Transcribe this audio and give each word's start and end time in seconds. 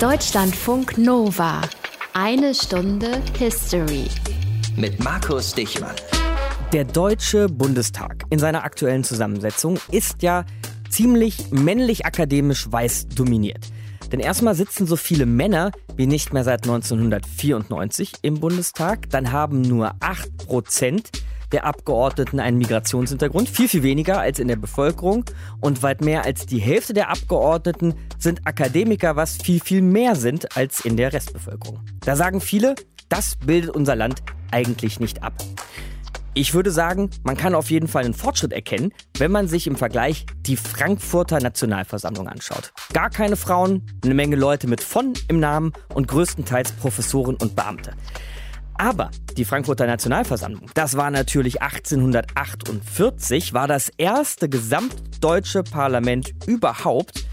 Deutschlandfunk 0.00 0.96
Nova. 0.96 1.60
Eine 2.14 2.54
Stunde 2.54 3.20
History. 3.38 4.06
Mit 4.74 5.04
Markus 5.04 5.52
Dichmann. 5.52 5.94
Der 6.72 6.86
Deutsche 6.86 7.50
Bundestag 7.50 8.24
in 8.30 8.38
seiner 8.38 8.64
aktuellen 8.64 9.04
Zusammensetzung 9.04 9.78
ist 9.90 10.22
ja 10.22 10.46
ziemlich 10.88 11.50
männlich-akademisch 11.50 12.72
weiß 12.72 13.08
dominiert. 13.08 13.66
Denn 14.10 14.20
erstmal 14.20 14.54
sitzen 14.54 14.86
so 14.86 14.96
viele 14.96 15.26
Männer 15.26 15.70
wie 15.96 16.06
nicht 16.06 16.32
mehr 16.32 16.44
seit 16.44 16.62
1994 16.62 18.12
im 18.22 18.40
Bundestag. 18.40 19.10
Dann 19.10 19.32
haben 19.32 19.60
nur 19.60 19.96
8 20.00 20.46
Prozent 20.46 21.10
der 21.52 21.64
Abgeordneten 21.64 22.40
einen 22.40 22.58
Migrationshintergrund, 22.58 23.48
viel, 23.48 23.68
viel 23.68 23.82
weniger 23.82 24.20
als 24.20 24.38
in 24.38 24.48
der 24.48 24.56
Bevölkerung. 24.56 25.24
Und 25.60 25.82
weit 25.82 26.00
mehr 26.00 26.24
als 26.24 26.46
die 26.46 26.58
Hälfte 26.58 26.94
der 26.94 27.10
Abgeordneten 27.10 27.94
sind 28.18 28.46
Akademiker, 28.46 29.16
was 29.16 29.36
viel, 29.36 29.60
viel 29.60 29.82
mehr 29.82 30.16
sind 30.16 30.56
als 30.56 30.84
in 30.84 30.96
der 30.96 31.12
Restbevölkerung. 31.12 31.80
Da 32.00 32.16
sagen 32.16 32.40
viele, 32.40 32.74
das 33.08 33.36
bildet 33.36 33.70
unser 33.70 33.96
Land 33.96 34.22
eigentlich 34.50 35.00
nicht 35.00 35.22
ab. 35.22 35.34
Ich 36.32 36.54
würde 36.54 36.70
sagen, 36.70 37.10
man 37.24 37.36
kann 37.36 37.56
auf 37.56 37.70
jeden 37.70 37.88
Fall 37.88 38.04
einen 38.04 38.14
Fortschritt 38.14 38.52
erkennen, 38.52 38.92
wenn 39.18 39.32
man 39.32 39.48
sich 39.48 39.66
im 39.66 39.74
Vergleich 39.74 40.26
die 40.46 40.56
Frankfurter 40.56 41.40
Nationalversammlung 41.40 42.28
anschaut. 42.28 42.72
Gar 42.92 43.10
keine 43.10 43.34
Frauen, 43.34 43.84
eine 44.04 44.14
Menge 44.14 44.36
Leute 44.36 44.68
mit 44.68 44.80
von 44.80 45.14
im 45.26 45.40
Namen 45.40 45.72
und 45.92 46.06
größtenteils 46.06 46.72
Professoren 46.72 47.34
und 47.34 47.56
Beamte. 47.56 47.94
Aber 48.80 49.10
die 49.36 49.44
Frankfurter 49.44 49.86
Nationalversammlung, 49.86 50.70
das 50.72 50.96
war 50.96 51.10
natürlich 51.10 51.60
1848, 51.60 53.52
war 53.52 53.68
das 53.68 53.90
erste 53.98 54.48
gesamtdeutsche 54.48 55.62
Parlament 55.62 56.32
überhaupt. 56.46 57.26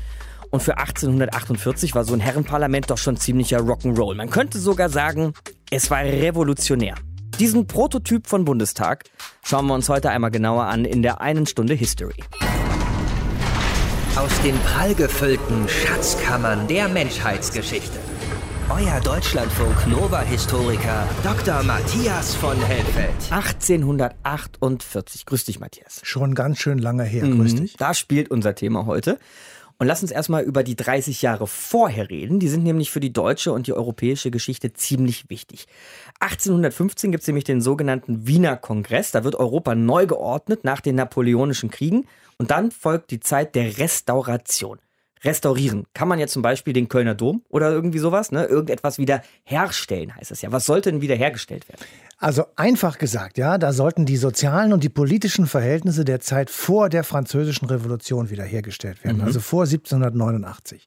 Und 0.51 0.61
für 0.61 0.77
1848 0.77 1.95
war 1.95 2.03
so 2.03 2.13
ein 2.13 2.19
Herrenparlament 2.19 2.89
doch 2.89 2.97
schon 2.97 3.15
ziemlicher 3.15 3.59
Rock'n'Roll. 3.59 4.15
Man 4.15 4.29
könnte 4.29 4.59
sogar 4.59 4.89
sagen, 4.89 5.31
es 5.71 5.89
war 5.89 5.99
revolutionär. 5.99 6.95
Diesen 7.39 7.65
Prototyp 7.65 8.27
von 8.27 8.43
Bundestag 8.43 9.05
schauen 9.41 9.67
wir 9.67 9.73
uns 9.73 9.87
heute 9.87 10.09
einmal 10.09 10.31
genauer 10.31 10.65
an 10.65 10.83
in 10.83 11.01
der 11.01 11.21
einen 11.21 11.45
Stunde 11.45 11.75
History. 11.75 12.25
Aus 14.17 14.41
den 14.43 14.57
prallgefüllten 14.59 15.69
Schatzkammern 15.69 16.67
der 16.67 16.89
Menschheitsgeschichte. 16.89 18.06
Euer 18.69 18.99
Deutschlandfunk 18.99 19.87
Nova-Historiker 19.87 21.07
Dr. 21.23 21.63
Matthias 21.63 22.35
von 22.35 22.57
Helfeld. 22.61 23.13
1848. 23.31 25.25
Grüß 25.25 25.45
dich, 25.45 25.59
Matthias. 25.61 26.01
Schon 26.03 26.35
ganz 26.35 26.59
schön 26.59 26.77
lange 26.77 27.03
her. 27.03 27.23
Grüß 27.27 27.53
Mhm. 27.53 27.57
dich. 27.61 27.77
Da 27.77 27.93
spielt 27.93 28.29
unser 28.29 28.55
Thema 28.55 28.85
heute. 28.85 29.19
Und 29.79 29.87
lass 29.87 30.01
uns 30.01 30.11
erstmal 30.11 30.43
über 30.43 30.63
die 30.63 30.75
30 30.75 31.21
Jahre 31.21 31.47
vorher 31.47 32.09
reden. 32.09 32.39
Die 32.39 32.47
sind 32.49 32.63
nämlich 32.63 32.89
für 32.91 32.99
die 32.99 33.13
deutsche 33.13 33.53
und 33.53 33.67
die 33.67 33.73
europäische 33.73 34.31
Geschichte 34.31 34.73
ziemlich 34.73 35.29
wichtig. 35.29 35.67
1815 36.19 37.11
gibt 37.11 37.21
es 37.21 37.27
nämlich 37.27 37.43
den 37.45 37.61
sogenannten 37.61 38.27
Wiener 38.27 38.57
Kongress. 38.57 39.11
Da 39.11 39.23
wird 39.23 39.35
Europa 39.35 39.75
neu 39.75 40.07
geordnet 40.07 40.63
nach 40.63 40.81
den 40.81 40.95
napoleonischen 40.95 41.69
Kriegen. 41.71 42.05
Und 42.37 42.51
dann 42.51 42.71
folgt 42.71 43.11
die 43.11 43.19
Zeit 43.19 43.55
der 43.55 43.77
Restauration. 43.77 44.79
Restaurieren. 45.23 45.85
Kann 45.93 46.07
man 46.07 46.19
jetzt 46.19 46.33
zum 46.33 46.41
Beispiel 46.41 46.73
den 46.73 46.89
Kölner 46.89 47.15
Dom 47.15 47.43
oder 47.49 47.71
irgendwie 47.71 47.99
sowas, 47.99 48.31
ne? 48.31 48.45
Irgendetwas 48.45 48.97
wieder 48.97 49.21
herstellen, 49.43 50.15
heißt 50.15 50.31
es 50.31 50.41
ja. 50.41 50.51
Was 50.51 50.65
sollte 50.65 50.91
denn 50.91 51.01
wieder 51.01 51.15
hergestellt 51.15 51.67
werden? 51.69 51.81
Also 52.19 52.45
einfach 52.55 52.97
gesagt, 52.97 53.37
ja, 53.37 53.59
da 53.59 53.71
sollten 53.71 54.07
die 54.07 54.17
sozialen 54.17 54.73
und 54.73 54.83
die 54.83 54.89
politischen 54.89 55.45
Verhältnisse 55.45 56.03
der 56.03 56.19
Zeit 56.19 56.49
vor 56.49 56.89
der 56.89 57.03
Französischen 57.03 57.67
Revolution 57.67 58.31
wiederhergestellt 58.31 59.03
werden, 59.03 59.21
also 59.21 59.39
vor 59.39 59.65
1789. 59.65 60.83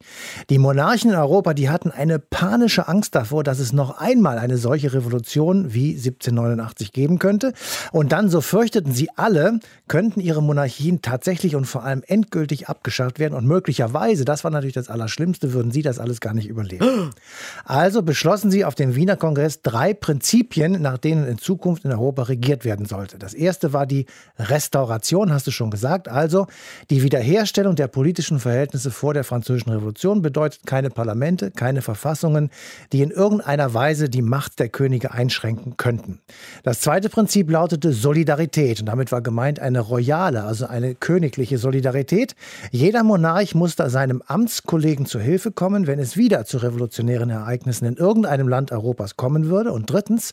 Die 0.48 0.58
Monarchen 0.58 1.10
in 1.12 1.16
Europa, 1.16 1.54
die 1.54 1.70
hatten 1.70 1.92
eine 1.92 2.18
panische 2.18 2.88
Angst 2.88 3.14
davor, 3.14 3.44
dass 3.44 3.60
es 3.60 3.72
noch 3.72 3.98
einmal 3.98 4.38
eine 4.38 4.56
solche 4.56 4.92
Revolution 4.92 5.72
wie 5.72 5.90
1789 5.90 6.92
geben 6.92 7.20
könnte. 7.20 7.52
Und 7.92 8.10
dann, 8.10 8.28
so 8.28 8.40
fürchteten 8.40 8.92
sie 8.92 9.10
alle, 9.14 9.60
könnten 9.86 10.18
ihre 10.18 10.42
Monarchien 10.42 11.00
tatsächlich 11.00 11.54
und 11.54 11.66
vor 11.66 11.84
allem 11.84 12.02
endgültig 12.08 12.68
abgeschafft 12.68 13.20
werden 13.20 13.34
und 13.34 13.46
möglicherweise, 13.46 14.24
das 14.24 14.42
war 14.42 14.50
natürlich 14.50 14.74
das 14.74 14.88
Allerschlimmste, 14.88 15.52
würden 15.52 15.70
sie 15.70 15.82
das 15.82 16.00
alles 16.00 16.20
gar 16.20 16.34
nicht 16.34 16.48
überleben. 16.48 17.10
Also 17.64 18.02
beschlossen 18.02 18.50
sie 18.50 18.64
auf 18.64 18.74
dem 18.74 18.96
Wiener 18.96 19.16
Kongress 19.16 19.62
drei 19.62 19.94
Prinzipien, 19.94 20.82
nach 20.82 20.98
denen 20.98 21.19
in 21.26 21.38
Zukunft 21.38 21.84
in 21.84 21.92
Europa 21.92 22.22
regiert 22.22 22.64
werden 22.64 22.86
sollte. 22.86 23.18
Das 23.18 23.34
erste 23.34 23.72
war 23.72 23.86
die 23.86 24.06
Restauration, 24.38 25.32
hast 25.32 25.46
du 25.46 25.50
schon 25.50 25.70
gesagt. 25.70 26.08
Also 26.08 26.46
die 26.88 27.02
Wiederherstellung 27.02 27.76
der 27.76 27.88
politischen 27.88 28.38
Verhältnisse 28.40 28.90
vor 28.90 29.14
der 29.14 29.24
Französischen 29.24 29.70
Revolution 29.70 30.22
bedeutet 30.22 30.66
keine 30.66 30.90
Parlamente, 30.90 31.50
keine 31.50 31.82
Verfassungen, 31.82 32.50
die 32.92 33.02
in 33.02 33.10
irgendeiner 33.10 33.74
Weise 33.74 34.08
die 34.08 34.22
Macht 34.22 34.58
der 34.58 34.68
Könige 34.68 35.12
einschränken 35.12 35.76
könnten. 35.76 36.20
Das 36.62 36.80
zweite 36.80 37.08
Prinzip 37.08 37.50
lautete 37.50 37.92
Solidarität 37.92 38.80
und 38.80 38.86
damit 38.86 39.12
war 39.12 39.20
gemeint 39.20 39.60
eine 39.60 39.80
royale, 39.80 40.44
also 40.44 40.66
eine 40.66 40.94
königliche 40.94 41.58
Solidarität. 41.58 42.34
Jeder 42.70 43.02
Monarch 43.02 43.54
musste 43.54 43.90
seinem 43.90 44.22
Amtskollegen 44.26 45.06
zu 45.06 45.20
Hilfe 45.20 45.52
kommen, 45.52 45.86
wenn 45.86 45.98
es 45.98 46.16
wieder 46.16 46.44
zu 46.44 46.58
revolutionären 46.58 47.30
Ereignissen 47.30 47.84
in 47.84 47.96
irgendeinem 47.96 48.48
Land 48.48 48.72
Europas 48.72 49.16
kommen 49.16 49.48
würde. 49.48 49.72
Und 49.72 49.90
drittens 49.90 50.32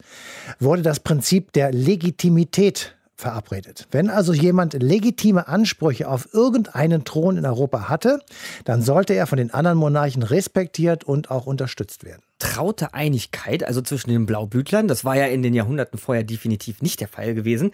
wurde 0.60 0.77
das 0.84 1.00
Prinzip 1.00 1.54
der 1.54 1.72
Legitimität 1.72 2.96
verabredet. 3.16 3.88
Wenn 3.92 4.10
also 4.10 4.34
jemand 4.34 4.74
legitime 4.74 5.48
Ansprüche 5.48 6.08
auf 6.08 6.34
irgendeinen 6.34 7.04
Thron 7.04 7.38
in 7.38 7.46
Europa 7.46 7.90
hatte, 7.90 8.22
dann 8.64 8.82
sollte 8.82 9.14
er 9.14 9.26
von 9.26 9.38
den 9.38 9.54
anderen 9.54 9.78
Monarchen 9.78 10.24
respektiert 10.24 11.04
und 11.04 11.32
auch 11.32 11.48
unterstützt 11.48 12.04
werden. 12.04 12.22
Traute 12.40 12.94
Einigkeit, 12.94 13.64
also 13.64 13.82
zwischen 13.82 14.10
den 14.10 14.26
Blaublütlern. 14.26 14.88
Das 14.88 15.04
war 15.04 15.16
ja 15.16 15.26
in 15.26 15.42
den 15.42 15.54
Jahrhunderten 15.54 15.98
vorher 15.98 16.24
definitiv 16.24 16.82
nicht 16.82 17.00
der 17.00 17.08
Fall 17.08 17.34
gewesen. 17.34 17.72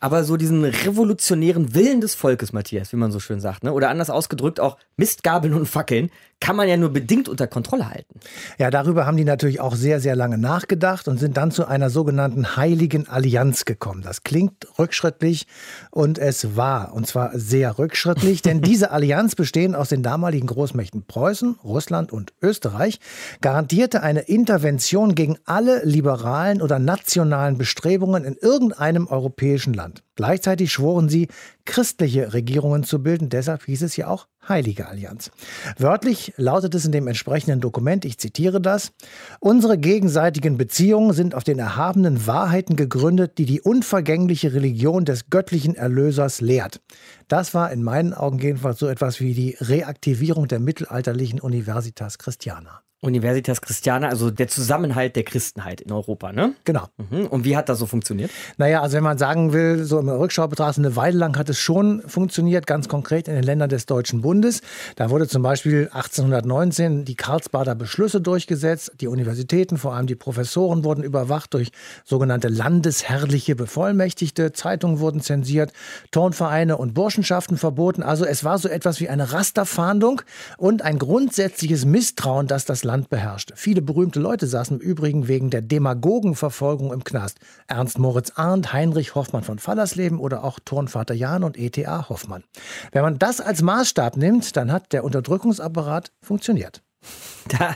Aber 0.00 0.24
so 0.24 0.36
diesen 0.36 0.64
revolutionären 0.64 1.74
Willen 1.74 2.00
des 2.00 2.14
Volkes, 2.14 2.52
Matthias, 2.52 2.92
wie 2.92 2.96
man 2.96 3.12
so 3.12 3.20
schön 3.20 3.40
sagt, 3.40 3.64
ne? 3.64 3.72
oder 3.72 3.90
anders 3.90 4.10
ausgedrückt 4.10 4.60
auch 4.60 4.78
Mistgabeln 4.96 5.54
und 5.54 5.66
Fackeln, 5.66 6.10
kann 6.40 6.56
man 6.56 6.68
ja 6.68 6.76
nur 6.78 6.88
bedingt 6.88 7.28
unter 7.28 7.46
Kontrolle 7.46 7.90
halten. 7.90 8.18
Ja, 8.58 8.70
darüber 8.70 9.06
haben 9.06 9.18
die 9.18 9.24
natürlich 9.24 9.60
auch 9.60 9.74
sehr, 9.74 10.00
sehr 10.00 10.16
lange 10.16 10.38
nachgedacht 10.38 11.06
und 11.06 11.18
sind 11.18 11.36
dann 11.36 11.50
zu 11.50 11.66
einer 11.66 11.90
sogenannten 11.90 12.56
Heiligen 12.56 13.08
Allianz 13.08 13.66
gekommen. 13.66 14.00
Das 14.02 14.22
klingt 14.22 14.66
rückschrittlich 14.78 15.46
und 15.90 16.18
es 16.18 16.56
war, 16.56 16.94
und 16.94 17.06
zwar 17.06 17.38
sehr 17.38 17.78
rückschrittlich, 17.78 18.40
denn 18.42 18.62
diese 18.62 18.90
Allianz 18.90 19.34
bestehend 19.34 19.76
aus 19.76 19.90
den 19.90 20.02
damaligen 20.02 20.46
Großmächten 20.46 21.04
Preußen, 21.04 21.56
Russland 21.62 22.10
und 22.10 22.32
Österreich 22.40 23.00
garantierte 23.42 23.99
eine 24.00 24.20
Intervention 24.20 25.14
gegen 25.14 25.36
alle 25.44 25.84
liberalen 25.84 26.62
oder 26.62 26.78
nationalen 26.78 27.58
Bestrebungen 27.58 28.24
in 28.24 28.34
irgendeinem 28.34 29.06
europäischen 29.06 29.74
Land. 29.74 30.02
Gleichzeitig 30.16 30.72
schworen 30.72 31.08
sie, 31.08 31.28
christliche 31.64 32.32
Regierungen 32.32 32.84
zu 32.84 33.02
bilden. 33.02 33.28
Deshalb 33.28 33.64
hieß 33.64 33.82
es 33.82 33.96
ja 33.96 34.08
auch 34.08 34.26
Heilige 34.48 34.88
Allianz. 34.88 35.30
Wörtlich 35.78 36.32
lautet 36.36 36.74
es 36.74 36.84
in 36.84 36.92
dem 36.92 37.06
entsprechenden 37.06 37.60
Dokument, 37.60 38.04
ich 38.04 38.18
zitiere 38.18 38.60
das, 38.60 38.92
unsere 39.38 39.78
gegenseitigen 39.78 40.56
Beziehungen 40.56 41.12
sind 41.12 41.34
auf 41.34 41.44
den 41.44 41.58
erhabenen 41.58 42.26
Wahrheiten 42.26 42.74
gegründet, 42.74 43.38
die 43.38 43.44
die 43.44 43.60
unvergängliche 43.60 44.54
Religion 44.54 45.04
des 45.04 45.30
göttlichen 45.30 45.74
Erlösers 45.74 46.40
lehrt. 46.40 46.80
Das 47.28 47.54
war 47.54 47.70
in 47.70 47.82
meinen 47.82 48.12
Augen 48.12 48.38
jedenfalls 48.38 48.78
so 48.78 48.88
etwas 48.88 49.20
wie 49.20 49.34
die 49.34 49.56
Reaktivierung 49.60 50.48
der 50.48 50.58
mittelalterlichen 50.58 51.40
Universitas 51.40 52.18
Christiana. 52.18 52.82
Universitas 53.02 53.62
Christiana, 53.62 54.08
also 54.08 54.30
der 54.30 54.48
Zusammenhalt 54.48 55.16
der 55.16 55.22
Christenheit 55.22 55.80
in 55.80 55.90
Europa, 55.90 56.32
ne? 56.32 56.54
Genau. 56.64 56.86
Mhm. 56.98 57.28
Und 57.28 57.44
wie 57.46 57.56
hat 57.56 57.70
das 57.70 57.78
so 57.78 57.86
funktioniert? 57.86 58.30
Naja, 58.58 58.82
also 58.82 58.96
wenn 58.96 59.02
man 59.02 59.16
sagen 59.16 59.54
will, 59.54 59.84
so 59.84 59.98
im 59.98 60.10
Rückschau 60.10 60.46
betrachtet, 60.48 60.84
eine 60.84 60.96
Weile 60.96 61.16
lang 61.16 61.38
hat 61.38 61.48
es 61.48 61.58
schon 61.58 62.02
funktioniert, 62.02 62.66
ganz 62.66 62.88
konkret 62.88 63.26
in 63.26 63.34
den 63.34 63.42
Ländern 63.42 63.70
des 63.70 63.86
Deutschen 63.86 64.20
Bundes. 64.20 64.60
Da 64.96 65.08
wurde 65.08 65.26
zum 65.28 65.42
Beispiel 65.42 65.88
1819 65.92 67.06
die 67.06 67.14
Karlsbader 67.14 67.74
Beschlüsse 67.74 68.20
durchgesetzt. 68.20 68.92
Die 69.00 69.06
Universitäten, 69.06 69.78
vor 69.78 69.94
allem 69.94 70.06
die 70.06 70.14
Professoren, 70.14 70.84
wurden 70.84 71.02
überwacht 71.02 71.54
durch 71.54 71.72
sogenannte 72.04 72.48
landesherrliche 72.48 73.56
Bevollmächtigte. 73.56 74.52
Zeitungen 74.52 75.00
wurden 75.00 75.22
zensiert, 75.22 75.72
Turnvereine 76.10 76.76
und 76.76 76.92
Burschenschaften 76.92 77.56
verboten. 77.56 78.02
Also 78.02 78.26
es 78.26 78.44
war 78.44 78.58
so 78.58 78.68
etwas 78.68 79.00
wie 79.00 79.08
eine 79.08 79.32
Rasterfahndung 79.32 80.20
und 80.58 80.82
ein 80.82 80.98
grundsätzliches 80.98 81.86
Misstrauen, 81.86 82.46
dass 82.46 82.66
das 82.66 82.89
Land 82.90 83.08
beherrschte. 83.08 83.54
Viele 83.56 83.82
berühmte 83.82 84.18
Leute 84.18 84.48
saßen 84.48 84.80
im 84.80 84.82
Übrigen 84.82 85.28
wegen 85.28 85.48
der 85.48 85.62
Demagogenverfolgung 85.62 86.92
im 86.92 87.04
Knast. 87.04 87.38
Ernst 87.68 88.00
Moritz 88.00 88.32
Arndt, 88.34 88.72
Heinrich 88.72 89.14
Hoffmann 89.14 89.44
von 89.44 89.60
Fallersleben 89.60 90.18
oder 90.18 90.42
auch 90.42 90.58
Turnvater 90.58 91.14
Jan 91.14 91.44
und 91.44 91.56
E.T.A. 91.56 92.08
Hoffmann. 92.08 92.42
Wenn 92.90 93.02
man 93.02 93.16
das 93.16 93.40
als 93.40 93.62
Maßstab 93.62 94.16
nimmt, 94.16 94.56
dann 94.56 94.72
hat 94.72 94.92
der 94.92 95.04
Unterdrückungsapparat 95.04 96.10
funktioniert. 96.20 96.82
Da 97.58 97.74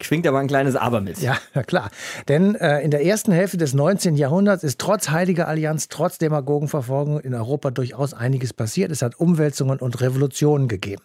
schwingt 0.00 0.26
aber 0.26 0.38
ein 0.38 0.46
kleines 0.46 0.76
Aber 0.76 1.00
mit. 1.00 1.18
Ja, 1.18 1.36
klar. 1.66 1.90
Denn 2.28 2.54
äh, 2.54 2.80
in 2.80 2.90
der 2.90 3.04
ersten 3.04 3.32
Hälfte 3.32 3.56
des 3.56 3.74
19. 3.74 4.14
Jahrhunderts 4.14 4.62
ist 4.62 4.78
trotz 4.78 5.10
Heiliger 5.10 5.48
Allianz, 5.48 5.88
trotz 5.88 6.18
Demagogenverfolgung 6.18 7.18
in 7.20 7.34
Europa 7.34 7.70
durchaus 7.70 8.14
einiges 8.14 8.52
passiert. 8.52 8.92
Es 8.92 9.02
hat 9.02 9.18
Umwälzungen 9.18 9.78
und 9.80 10.00
Revolutionen 10.00 10.68
gegeben. 10.68 11.02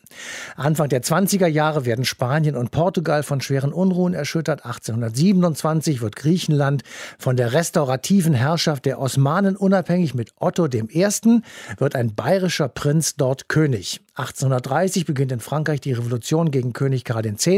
Anfang 0.56 0.90
der 0.90 1.02
20er 1.02 1.48
Jahre 1.48 1.86
werden 1.86 2.06
Spanien 2.06 2.56
und 2.56 2.72
Portugal 2.72 3.24
von 3.24 3.42
schweren 3.42 3.74
Unruhen 3.74 4.14
erschüttert. 4.14 4.66
1827 4.66 6.02
wird 6.02 6.16
Griechenland 6.16 6.84
von 7.18 7.38
der 7.38 7.54
restaurativen 7.54 8.34
Herrschaft 8.34 8.86
der 8.86 9.00
Osmanen 9.00 9.56
unabhängig. 9.56 10.14
Mit 10.14 10.34
Otto 10.40 10.68
I. 10.68 11.42
wird 11.78 11.96
ein 11.96 12.14
bayerischer 12.14 12.68
Prinz 12.68 13.16
dort 13.16 13.48
König. 13.48 14.02
1830 14.22 15.06
beginnt 15.06 15.32
in 15.32 15.40
Frankreich 15.40 15.82
die 15.82 15.94
Revolution 15.94 16.52
gegen 16.52 16.74
König 16.74 17.04
Karl 17.04 17.26
X., 17.26 17.50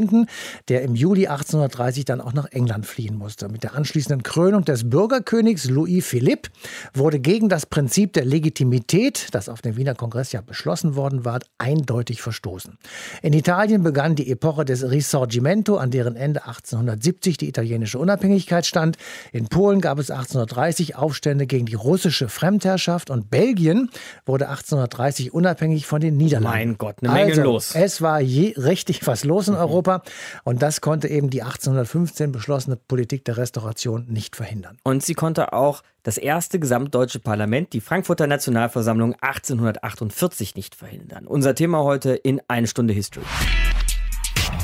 der 0.70 0.82
im 0.82 0.96
Juli 0.96 1.28
1830 1.28 2.06
dann 2.06 2.22
auch 2.22 2.34
nach 2.34 2.46
England 2.52 2.86
fliehen 2.86 3.18
musste. 3.18 3.50
Mit 3.50 3.64
der 3.64 3.76
anschließenden 3.76 4.24
Krönung 4.24 4.64
des 4.64 4.90
Bürgerkönigs 4.90 5.70
Louis 5.70 6.06
Philippe 6.06 6.50
wurde 6.94 7.20
gegen 7.20 7.50
das 7.50 7.66
Prinzip 7.66 8.14
der 8.14 8.26
Legitimität, 8.26 9.28
das 9.32 9.50
auf 9.50 9.62
dem 9.62 9.76
Wiener 9.76 9.94
Kongress 9.94 10.32
ja 10.32 10.42
beschlossen 10.42 10.96
worden 10.96 11.26
war, 11.26 11.40
eindeutig 11.58 12.22
verstoßen. 12.22 12.78
In 13.22 13.34
Italien 13.34 13.84
begann 13.84 14.16
die 14.16 14.32
Epoche 14.32 14.64
des 14.64 14.90
Risorgimento, 14.90 15.78
an 15.78 15.92
deren 15.92 16.16
Ende 16.16 16.46
1870 16.46 17.38
die 17.38 17.50
italienische 17.50 18.00
Unabhängigkeit 18.00 18.66
stand. 18.66 18.98
In 19.34 19.48
Polen 19.48 19.82
gab 19.82 20.00
es 20.00 20.10
1830 20.10 20.96
Aufstände 20.96 21.46
gegen 21.46 21.66
die 21.66 21.76
russische 21.76 22.30
Fremdherrschaft 22.30 23.10
und 23.10 23.30
Belgien 23.30 23.90
wurde 24.26 24.48
1830 24.48 25.34
unabhängig 25.34 25.86
von 25.86 26.00
den 26.00 26.16
Niederlanden. 26.16 26.53
Mein 26.54 26.78
Gott, 26.78 26.98
eine 27.02 27.12
Menge 27.12 27.32
also, 27.32 27.42
los. 27.42 27.74
Es 27.74 28.02
war 28.02 28.22
je 28.22 28.54
richtig 28.58 29.06
was 29.08 29.24
los 29.24 29.48
in 29.48 29.56
Europa 29.56 30.04
und 30.44 30.62
das 30.62 30.82
konnte 30.82 31.08
eben 31.08 31.32
die 31.32 31.42
1815 31.42 32.32
beschlossene 32.32 32.76
Politik 32.76 33.26
der 33.26 33.38
Restauration 33.38 34.06
nicht 34.08 34.36
verhindern. 34.36 34.78
Und 34.84 35.04
sie 35.04 35.16
konnte 35.16 35.54
auch 35.54 35.82
das 36.04 36.20
erste 36.20 36.60
gesamtdeutsche 36.60 37.20
Parlament, 37.20 37.74
die 37.74 37.82
Frankfurter 37.82 38.28
Nationalversammlung 38.28 39.16
1848, 39.20 40.56
nicht 40.56 40.76
verhindern. 40.76 41.26
Unser 41.26 41.56
Thema 41.56 41.84
heute 41.84 42.12
in 42.12 42.40
eine 42.48 42.68
Stunde 42.68 42.94
History. 42.94 43.26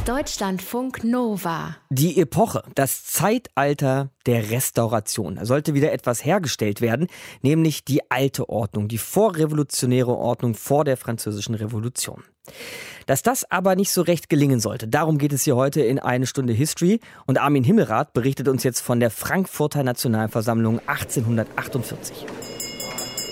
Deutschlandfunk 0.06 1.04
Nova. 1.04 1.75
Die 1.90 2.19
Epoche, 2.19 2.63
das 2.74 3.04
Zeitalter 3.04 4.10
der 4.25 4.50
Restauration. 4.50 5.36
Da 5.36 5.46
sollte 5.46 5.74
wieder 5.74 5.92
etwas 5.92 6.25
hergestellt 6.25 6.81
werden, 6.81 7.07
nämlich 7.42 7.86
die 7.86 8.10
alte 8.10 8.50
Ordnung, 8.50 8.88
die 8.88 8.98
vorrevolutionäre 8.98 10.16
Ordnung 10.16 10.56
vor 10.56 10.86
der 10.86 10.98
Französischen 10.98 11.54
Revolution. 11.54 12.24
Dass 13.06 13.22
das 13.24 13.50
aber 13.51 13.75
nicht 13.75 13.92
so 13.92 14.01
recht 14.01 14.30
gelingen 14.30 14.60
sollte, 14.60 14.88
darum 14.88 15.18
geht 15.18 15.34
es 15.34 15.44
hier 15.44 15.56
heute 15.56 15.81
in 15.81 16.00
eine 16.00 16.25
Stunde 16.25 16.54
History. 16.54 17.00
Und 17.25 17.38
Armin 17.40 17.63
Himmelrath 17.63 18.13
berichtet 18.13 18.48
uns 18.48 18.63
jetzt 18.63 18.81
von 18.81 19.00
der 19.00 19.12
Frankfurter 19.12 19.84
Nationalversammlung 19.84 20.80
1848. 20.88 22.25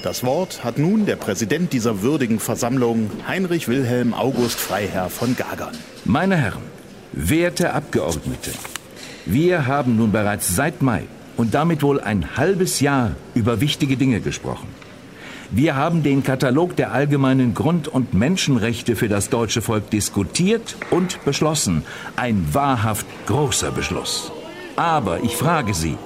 Das 0.04 0.24
Wort 0.24 0.64
hat 0.64 0.78
nun 0.78 1.06
der 1.06 1.16
Präsident 1.16 1.74
dieser 1.74 2.02
würdigen 2.02 2.40
Versammlung, 2.40 3.10
Heinrich 3.28 3.68
Wilhelm 3.68 4.14
August 4.14 4.60
Freiherr 4.60 5.10
von 5.10 5.36
Gagern. 5.36 5.76
Meine 6.06 6.38
Herren, 6.38 6.62
werte 7.14 7.74
Abgeordnete, 7.74 8.52
wir 9.26 9.66
haben 9.66 9.98
nun 9.98 10.12
bereits 10.12 10.56
seit 10.56 10.82
Mai 10.82 11.04
und 11.36 11.54
damit 11.56 11.82
wohl 11.82 12.00
ein 12.00 12.38
halbes 12.38 12.80
Jahr 12.80 13.16
über 13.34 13.60
wichtige 13.60 13.98
Dinge 13.98 14.22
gesprochen. 14.22 14.68
Wir 15.50 15.76
haben 15.76 16.04
den 16.04 16.24
Katalog 16.24 16.76
der 16.76 16.92
allgemeinen 16.92 17.54
Grund- 17.54 17.88
und 17.88 18.14
Menschenrechte 18.14 18.96
für 18.96 19.08
das 19.08 19.30
deutsche 19.30 19.62
Volk 19.62 19.90
diskutiert 19.90 20.76
und 20.92 21.24
beschlossen. 21.26 21.84
Ein 22.18 22.48
wahrhaft 22.54 23.06
großer 23.26 23.72
Beschluss. 23.72 24.32
Aber 24.76 25.24
ich 25.24 25.36
frage 25.36 25.74
Sie, 25.74 25.98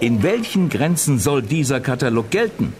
in 0.00 0.22
welchen 0.22 0.68
Grenzen 0.68 1.18
soll 1.18 1.42
dieser 1.42 1.80
Katalog 1.80 2.30
gelten? 2.30 2.72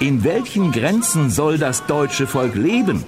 In 0.00 0.24
welchen 0.24 0.72
Grenzen 0.72 1.28
soll 1.28 1.58
das 1.58 1.84
deutsche 1.84 2.26
Volk 2.26 2.54
leben? 2.54 3.04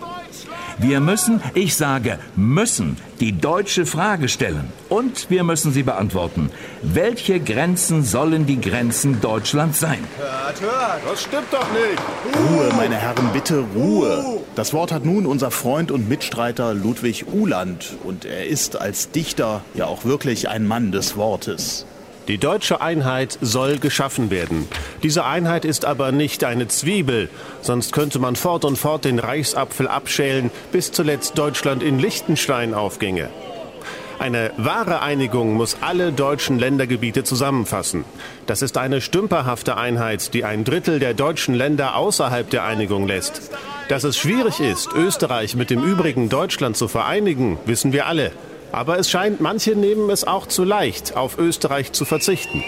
Wir 0.76 1.00
müssen, 1.00 1.40
ich 1.54 1.74
sage 1.74 2.18
müssen, 2.36 2.98
die 3.18 3.32
deutsche 3.32 3.86
Frage 3.86 4.28
stellen. 4.28 4.70
Und 4.90 5.30
wir 5.30 5.42
müssen 5.42 5.72
sie 5.72 5.84
beantworten. 5.84 6.50
Welche 6.82 7.40
Grenzen 7.40 8.04
sollen 8.04 8.44
die 8.44 8.60
Grenzen 8.60 9.22
Deutschlands 9.22 9.80
sein? 9.80 10.00
Hört, 10.18 10.60
hört, 10.60 11.00
das 11.08 11.22
stimmt 11.22 11.50
doch 11.50 11.66
nicht. 11.72 12.50
Ruhe, 12.50 12.68
meine 12.76 12.96
Herren, 12.96 13.30
bitte 13.32 13.64
Ruhe. 13.74 14.40
Das 14.54 14.74
Wort 14.74 14.92
hat 14.92 15.06
nun 15.06 15.24
unser 15.24 15.50
Freund 15.50 15.90
und 15.90 16.10
Mitstreiter 16.10 16.74
Ludwig 16.74 17.24
Uhland. 17.32 17.96
Und 18.04 18.26
er 18.26 18.46
ist 18.48 18.78
als 18.78 19.10
Dichter 19.10 19.62
ja 19.72 19.86
auch 19.86 20.04
wirklich 20.04 20.50
ein 20.50 20.66
Mann 20.66 20.92
des 20.92 21.16
Wortes. 21.16 21.86
Die 22.28 22.38
deutsche 22.38 22.80
Einheit 22.80 23.36
soll 23.40 23.78
geschaffen 23.78 24.30
werden. 24.30 24.68
Diese 25.02 25.24
Einheit 25.24 25.64
ist 25.64 25.84
aber 25.84 26.12
nicht 26.12 26.44
eine 26.44 26.68
Zwiebel, 26.68 27.28
sonst 27.62 27.92
könnte 27.92 28.20
man 28.20 28.36
fort 28.36 28.64
und 28.64 28.76
fort 28.76 29.04
den 29.04 29.18
Reichsapfel 29.18 29.88
abschälen, 29.88 30.50
bis 30.70 30.92
zuletzt 30.92 31.36
Deutschland 31.36 31.82
in 31.82 31.98
Liechtenstein 31.98 32.74
aufginge. 32.74 33.28
Eine 34.20 34.52
wahre 34.56 35.02
Einigung 35.02 35.54
muss 35.54 35.78
alle 35.80 36.12
deutschen 36.12 36.60
Ländergebiete 36.60 37.24
zusammenfassen. 37.24 38.04
Das 38.46 38.62
ist 38.62 38.78
eine 38.78 39.00
stümperhafte 39.00 39.76
Einheit, 39.76 40.32
die 40.32 40.44
ein 40.44 40.62
Drittel 40.62 41.00
der 41.00 41.14
deutschen 41.14 41.56
Länder 41.56 41.96
außerhalb 41.96 42.48
der 42.48 42.62
Einigung 42.62 43.08
lässt. 43.08 43.50
Dass 43.88 44.04
es 44.04 44.16
schwierig 44.16 44.60
ist, 44.60 44.92
Österreich 44.94 45.56
mit 45.56 45.70
dem 45.70 45.82
übrigen 45.82 46.28
Deutschland 46.28 46.76
zu 46.76 46.86
vereinigen, 46.86 47.58
wissen 47.66 47.92
wir 47.92 48.06
alle. 48.06 48.30
Aber 48.72 48.98
es 48.98 49.10
scheint, 49.10 49.40
manche 49.40 49.76
nehmen 49.76 50.10
es 50.10 50.24
auch 50.24 50.46
zu 50.46 50.64
leicht, 50.64 51.16
auf 51.16 51.38
Österreich 51.38 51.92
zu 51.92 52.04
verzichten. 52.04 52.64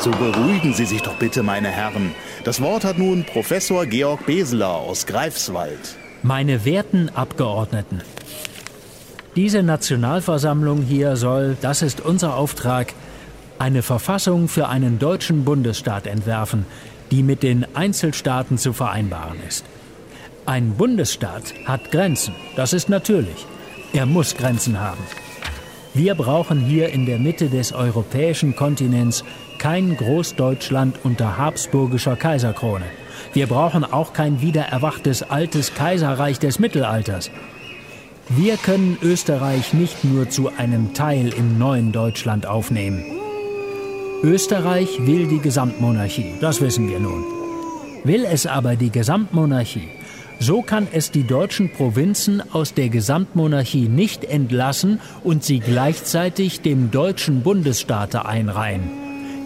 So 0.00 0.10
beruhigen 0.10 0.74
Sie 0.74 0.84
sich 0.84 1.02
doch 1.02 1.16
bitte, 1.16 1.42
meine 1.42 1.68
Herren. 1.68 2.14
Das 2.44 2.60
Wort 2.60 2.84
hat 2.84 2.98
nun 2.98 3.24
Professor 3.24 3.86
Georg 3.86 4.26
Beseler 4.26 4.74
aus 4.74 5.06
Greifswald. 5.06 5.96
Meine 6.22 6.64
werten 6.64 7.10
Abgeordneten, 7.14 8.02
diese 9.38 9.62
Nationalversammlung 9.62 10.82
hier 10.82 11.16
soll, 11.16 11.56
das 11.60 11.82
ist 11.82 12.00
unser 12.00 12.34
Auftrag, 12.34 12.92
eine 13.60 13.82
Verfassung 13.82 14.48
für 14.48 14.68
einen 14.68 14.98
deutschen 14.98 15.44
Bundesstaat 15.44 16.08
entwerfen, 16.08 16.66
die 17.12 17.22
mit 17.22 17.44
den 17.44 17.64
Einzelstaaten 17.76 18.58
zu 18.58 18.72
vereinbaren 18.72 19.38
ist. 19.46 19.64
Ein 20.44 20.74
Bundesstaat 20.76 21.54
hat 21.66 21.92
Grenzen, 21.92 22.34
das 22.56 22.72
ist 22.72 22.88
natürlich. 22.88 23.46
Er 23.92 24.06
muss 24.06 24.36
Grenzen 24.36 24.80
haben. 24.80 25.02
Wir 25.94 26.14
brauchen 26.14 26.60
hier 26.60 26.90
in 26.90 27.06
der 27.06 27.18
Mitte 27.18 27.48
des 27.48 27.72
europäischen 27.72 28.54
Kontinents 28.54 29.24
kein 29.58 29.96
Großdeutschland 29.96 30.96
unter 31.02 31.38
habsburgischer 31.38 32.16
Kaiserkrone. 32.16 32.84
Wir 33.32 33.46
brauchen 33.46 33.84
auch 33.84 34.12
kein 34.12 34.40
wiedererwachtes 34.40 35.22
altes 35.22 35.74
Kaiserreich 35.74 36.38
des 36.38 36.58
Mittelalters. 36.58 37.30
Wir 38.28 38.56
können 38.58 38.98
Österreich 39.02 39.72
nicht 39.72 40.04
nur 40.04 40.28
zu 40.28 40.50
einem 40.56 40.92
Teil 40.94 41.32
im 41.32 41.58
neuen 41.58 41.92
Deutschland 41.92 42.46
aufnehmen. 42.46 43.04
Österreich 44.22 45.06
will 45.06 45.26
die 45.28 45.40
Gesamtmonarchie, 45.40 46.34
das 46.40 46.60
wissen 46.60 46.88
wir 46.88 47.00
nun. 47.00 47.24
Will 48.04 48.24
es 48.24 48.46
aber 48.46 48.76
die 48.76 48.90
Gesamtmonarchie, 48.90 49.88
so 50.40 50.62
kann 50.62 50.86
es 50.92 51.10
die 51.10 51.26
deutschen 51.26 51.72
Provinzen 51.72 52.42
aus 52.52 52.74
der 52.74 52.88
Gesamtmonarchie 52.88 53.88
nicht 53.88 54.24
entlassen 54.24 55.00
und 55.24 55.42
sie 55.42 55.58
gleichzeitig 55.58 56.60
dem 56.60 56.90
deutschen 56.90 57.42
Bundesstaate 57.42 58.24
einreihen. 58.24 58.90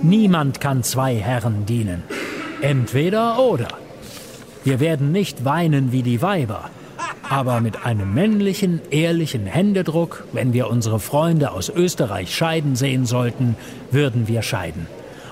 Niemand 0.03 0.61
kann 0.61 0.83
zwei 0.83 1.17
Herren 1.17 1.65
dienen. 1.65 2.03
Entweder 2.61 3.39
oder. 3.39 3.69
Wir 4.65 4.81
werden 4.81 5.13
nicht 5.13 5.45
weinen 5.45 5.93
wie 5.93 6.03
die 6.03 6.23
Weiber, 6.23 6.71
aber 7.29 7.61
mit 7.61 7.87
einem 7.87 8.13
männlichen, 8.13 8.81
ehrlichen 8.91 9.47
Händedruck, 9.47 10.25
wenn 10.33 10.53
wir 10.53 10.69
unsere 10.69 11.01
Freunde 11.01 11.53
aus 11.53 11.69
Österreich 11.69 12.35
scheiden 12.35 12.77
sehen 12.77 13.07
sollten, 13.07 13.57
würden 13.91 14.29
wir 14.29 14.43
scheiden. 14.43 14.87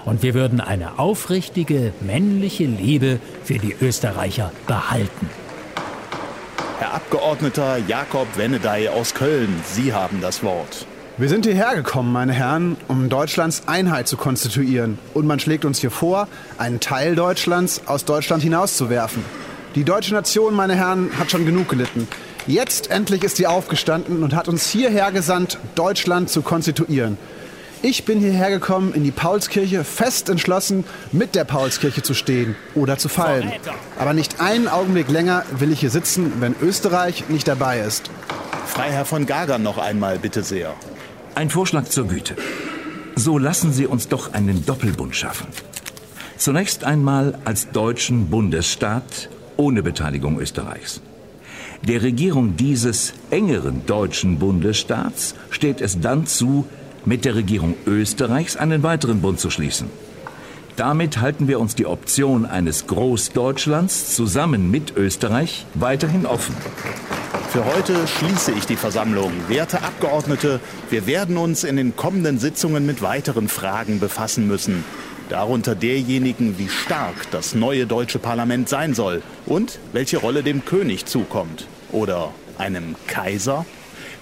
Und 0.04 0.22
wir 0.22 0.34
würden 0.34 0.60
eine 0.60 0.98
aufrichtige, 0.98 1.92
männliche 2.00 2.64
Liebe 2.64 3.20
für 3.44 3.58
die 3.58 3.76
Österreicher 3.80 4.50
behalten. 4.66 5.28
Abgeordneter 6.90 7.78
Jakob 7.86 8.26
Wennedey 8.36 8.88
aus 8.88 9.14
Köln, 9.14 9.62
Sie 9.72 9.94
haben 9.94 10.20
das 10.20 10.42
Wort. 10.42 10.86
Wir 11.18 11.28
sind 11.28 11.46
hierher 11.46 11.76
gekommen, 11.76 12.12
meine 12.12 12.32
Herren, 12.32 12.76
um 12.88 13.08
Deutschlands 13.08 13.62
Einheit 13.66 14.08
zu 14.08 14.16
konstituieren. 14.16 14.98
Und 15.14 15.24
man 15.24 15.38
schlägt 15.38 15.64
uns 15.64 15.78
hier 15.78 15.92
vor, 15.92 16.26
einen 16.58 16.80
Teil 16.80 17.14
Deutschlands 17.14 17.82
aus 17.86 18.04
Deutschland 18.04 18.42
hinauszuwerfen. 18.42 19.24
Die 19.76 19.84
deutsche 19.84 20.14
Nation, 20.14 20.52
meine 20.54 20.74
Herren, 20.74 21.10
hat 21.16 21.30
schon 21.30 21.46
genug 21.46 21.68
gelitten. 21.68 22.08
Jetzt 22.48 22.90
endlich 22.90 23.22
ist 23.22 23.36
sie 23.36 23.46
aufgestanden 23.46 24.24
und 24.24 24.34
hat 24.34 24.48
uns 24.48 24.68
hierher 24.68 25.12
gesandt, 25.12 25.58
Deutschland 25.76 26.28
zu 26.28 26.42
konstituieren. 26.42 27.18
Ich 27.82 28.04
bin 28.04 28.20
hierher 28.20 28.50
gekommen, 28.50 28.92
in 28.92 29.04
die 29.04 29.10
Paulskirche, 29.10 29.84
fest 29.84 30.28
entschlossen, 30.28 30.84
mit 31.12 31.34
der 31.34 31.44
Paulskirche 31.44 32.02
zu 32.02 32.12
stehen 32.12 32.54
oder 32.74 32.98
zu 32.98 33.08
fallen. 33.08 33.50
Aber 33.98 34.12
nicht 34.12 34.38
einen 34.38 34.68
Augenblick 34.68 35.08
länger 35.08 35.44
will 35.58 35.72
ich 35.72 35.80
hier 35.80 35.88
sitzen, 35.88 36.30
wenn 36.40 36.54
Österreich 36.60 37.30
nicht 37.30 37.48
dabei 37.48 37.80
ist. 37.80 38.10
Freiherr 38.66 39.06
von 39.06 39.24
Gagern 39.24 39.62
noch 39.62 39.78
einmal, 39.78 40.18
bitte 40.18 40.42
sehr. 40.42 40.74
Ein 41.34 41.48
Vorschlag 41.48 41.84
zur 41.86 42.06
Güte. 42.06 42.36
So 43.16 43.38
lassen 43.38 43.72
Sie 43.72 43.86
uns 43.86 44.08
doch 44.08 44.34
einen 44.34 44.66
Doppelbund 44.66 45.16
schaffen. 45.16 45.46
Zunächst 46.36 46.84
einmal 46.84 47.38
als 47.46 47.70
deutschen 47.70 48.28
Bundesstaat 48.28 49.30
ohne 49.56 49.82
Beteiligung 49.82 50.38
Österreichs. 50.38 51.00
Der 51.82 52.02
Regierung 52.02 52.58
dieses 52.58 53.14
engeren 53.30 53.86
deutschen 53.86 54.38
Bundesstaats 54.38 55.34
steht 55.48 55.80
es 55.80 55.98
dann 55.98 56.26
zu, 56.26 56.66
mit 57.04 57.24
der 57.24 57.34
Regierung 57.34 57.74
Österreichs 57.86 58.56
einen 58.56 58.82
weiteren 58.82 59.20
Bund 59.20 59.40
zu 59.40 59.50
schließen. 59.50 59.88
Damit 60.76 61.20
halten 61.20 61.48
wir 61.48 61.60
uns 61.60 61.74
die 61.74 61.86
Option 61.86 62.46
eines 62.46 62.86
Großdeutschlands 62.86 64.14
zusammen 64.14 64.70
mit 64.70 64.96
Österreich 64.96 65.66
weiterhin 65.74 66.24
offen. 66.26 66.54
Für 67.50 67.64
heute 67.64 68.06
schließe 68.06 68.52
ich 68.52 68.64
die 68.64 68.76
Versammlung. 68.76 69.32
Werte 69.48 69.82
Abgeordnete, 69.82 70.60
wir 70.88 71.06
werden 71.06 71.36
uns 71.36 71.64
in 71.64 71.76
den 71.76 71.96
kommenden 71.96 72.38
Sitzungen 72.38 72.86
mit 72.86 73.02
weiteren 73.02 73.48
Fragen 73.48 73.98
befassen 73.98 74.46
müssen. 74.46 74.84
Darunter 75.28 75.74
derjenigen, 75.74 76.58
wie 76.58 76.68
stark 76.68 77.30
das 77.30 77.54
neue 77.54 77.86
deutsche 77.86 78.18
Parlament 78.18 78.68
sein 78.68 78.94
soll 78.94 79.22
und 79.46 79.78
welche 79.92 80.18
Rolle 80.18 80.42
dem 80.42 80.64
König 80.64 81.06
zukommt. 81.06 81.66
Oder 81.92 82.32
einem 82.56 82.94
Kaiser? 83.06 83.66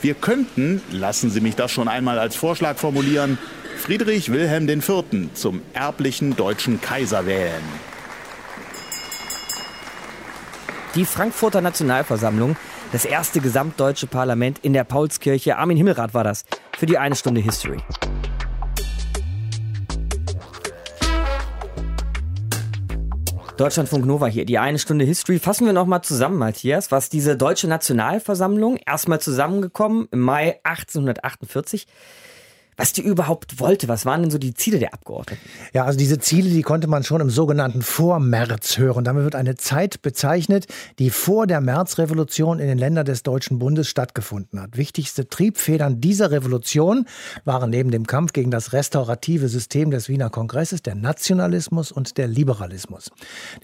Wir 0.01 0.15
könnten, 0.15 0.81
lassen 0.93 1.31
Sie 1.31 1.41
mich 1.41 1.57
das 1.57 1.73
schon 1.73 1.89
einmal 1.89 2.19
als 2.19 2.37
Vorschlag 2.37 2.77
formulieren, 2.77 3.39
Friedrich 3.77 4.31
Wilhelm 4.31 4.69
IV. 4.69 5.05
zum 5.35 5.63
erblichen 5.73 6.37
deutschen 6.37 6.81
Kaiser 6.81 7.27
wählen. 7.27 7.63
Die 10.95 11.05
Frankfurter 11.05 11.61
Nationalversammlung, 11.61 12.57
das 12.93 13.05
erste 13.05 13.41
gesamtdeutsche 13.41 14.07
Parlament 14.07 14.59
in 14.63 14.73
der 14.73 14.85
Paulskirche. 14.85 15.57
Armin 15.57 15.77
Himmelrath 15.77 16.15
war 16.15 16.25
das 16.25 16.45
für 16.77 16.87
die 16.87 16.99
eine 16.99 17.15
Stunde 17.15 17.41
History. 17.41 17.79
Deutschlandfunk 23.59 24.07
Nova 24.07 24.27
hier, 24.27 24.45
die 24.45 24.57
eine 24.57 24.79
Stunde 24.79 25.05
History. 25.05 25.41
Fassen 25.41 25.67
wir 25.67 25.73
nochmal 25.73 26.03
zusammen, 26.03 26.39
Matthias, 26.39 26.93
was 26.93 27.09
diese 27.09 27.37
deutsche 27.37 27.67
Nationalversammlung 27.67 28.79
erstmal 28.87 29.21
zusammengekommen 29.21 30.07
im 30.13 30.21
Mai 30.21 30.61
1848 30.63 31.89
was 32.79 32.93
die 32.93 33.03
überhaupt 33.03 33.59
wollte. 33.59 33.89
Was 33.89 34.07
waren 34.07 34.23
denn 34.23 34.31
so 34.31 34.39
die 34.39 34.55
Ziele 34.55 34.79
der 34.79 34.95
Abgeordneten? 34.95 35.43
Ja, 35.75 35.85
also 35.85 35.99
diese 35.99 36.21
Ziele, 36.21 36.49
die 36.49 36.63
konnte 36.63 36.87
man 36.87 37.03
schon 37.03 37.21
im 37.21 37.29
sogenannten 37.29 37.83
Vormärz 37.83 38.79
hören. 38.79 39.03
Damit 39.03 39.25
wird 39.25 39.35
eine 39.35 39.57
Zeit 39.57 40.01
bezeichnet, 40.01 40.67
die 41.01 41.11
vor 41.11 41.49
der 41.49 41.61
Märzrevolution 41.61 42.61
in 42.61 42.69
den 42.69 42.79
Ländern 42.79 43.05
des 43.05 43.25
Deutschen 43.25 43.59
Bundes 43.59 43.89
stattgefunden 43.89 44.63
hat. 44.63 44.77
Wichtigste 44.77 45.29
Triebfedern 45.29 46.01
dieser 46.01 46.31
Revolution 46.31 47.07
waren 47.45 47.71
neben 47.71 47.91
dem 47.91 48.07
Kampf 48.07 48.33
gegen 48.33 48.53
das 48.53 48.73
restaurative 48.73 49.49
System 49.49 49.91
des 49.91 50.09
Wiener 50.09 50.31
Kongresses 50.31 50.81
der 50.81 50.95
Nationalismus 50.95 51.91
und 51.91 52.17
der 52.17 52.29
Liberalismus. 52.29 53.11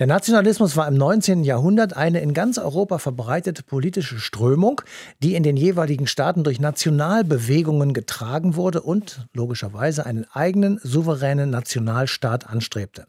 Der 0.01 0.09
Nationalismus 0.09 0.77
war 0.77 0.89
im 0.89 0.95
19. 0.95 1.45
Jahrhundert 1.45 1.97
eine 1.97 2.21
in 2.21 2.35
ganz 2.35 2.59
Europa 2.59 2.99
verbreitete 2.99 3.63
politische 3.63 4.19
Strömung, 4.19 4.81
die 5.23 5.37
in 5.37 5.45
den 5.45 5.57
jeweiligen 5.57 6.09
Staaten 6.09 6.43
durch 6.43 6.59
Nationalbewegungen 6.59 7.95
getragen 7.95 8.57
wurde 8.57 8.83
und 8.83 9.04
und 9.05 9.27
logischerweise 9.35 10.07
einen 10.07 10.27
eigenen 10.33 10.81
souveränen 10.83 11.51
Nationalstaat 11.51 12.49
anstrebte. 12.49 13.07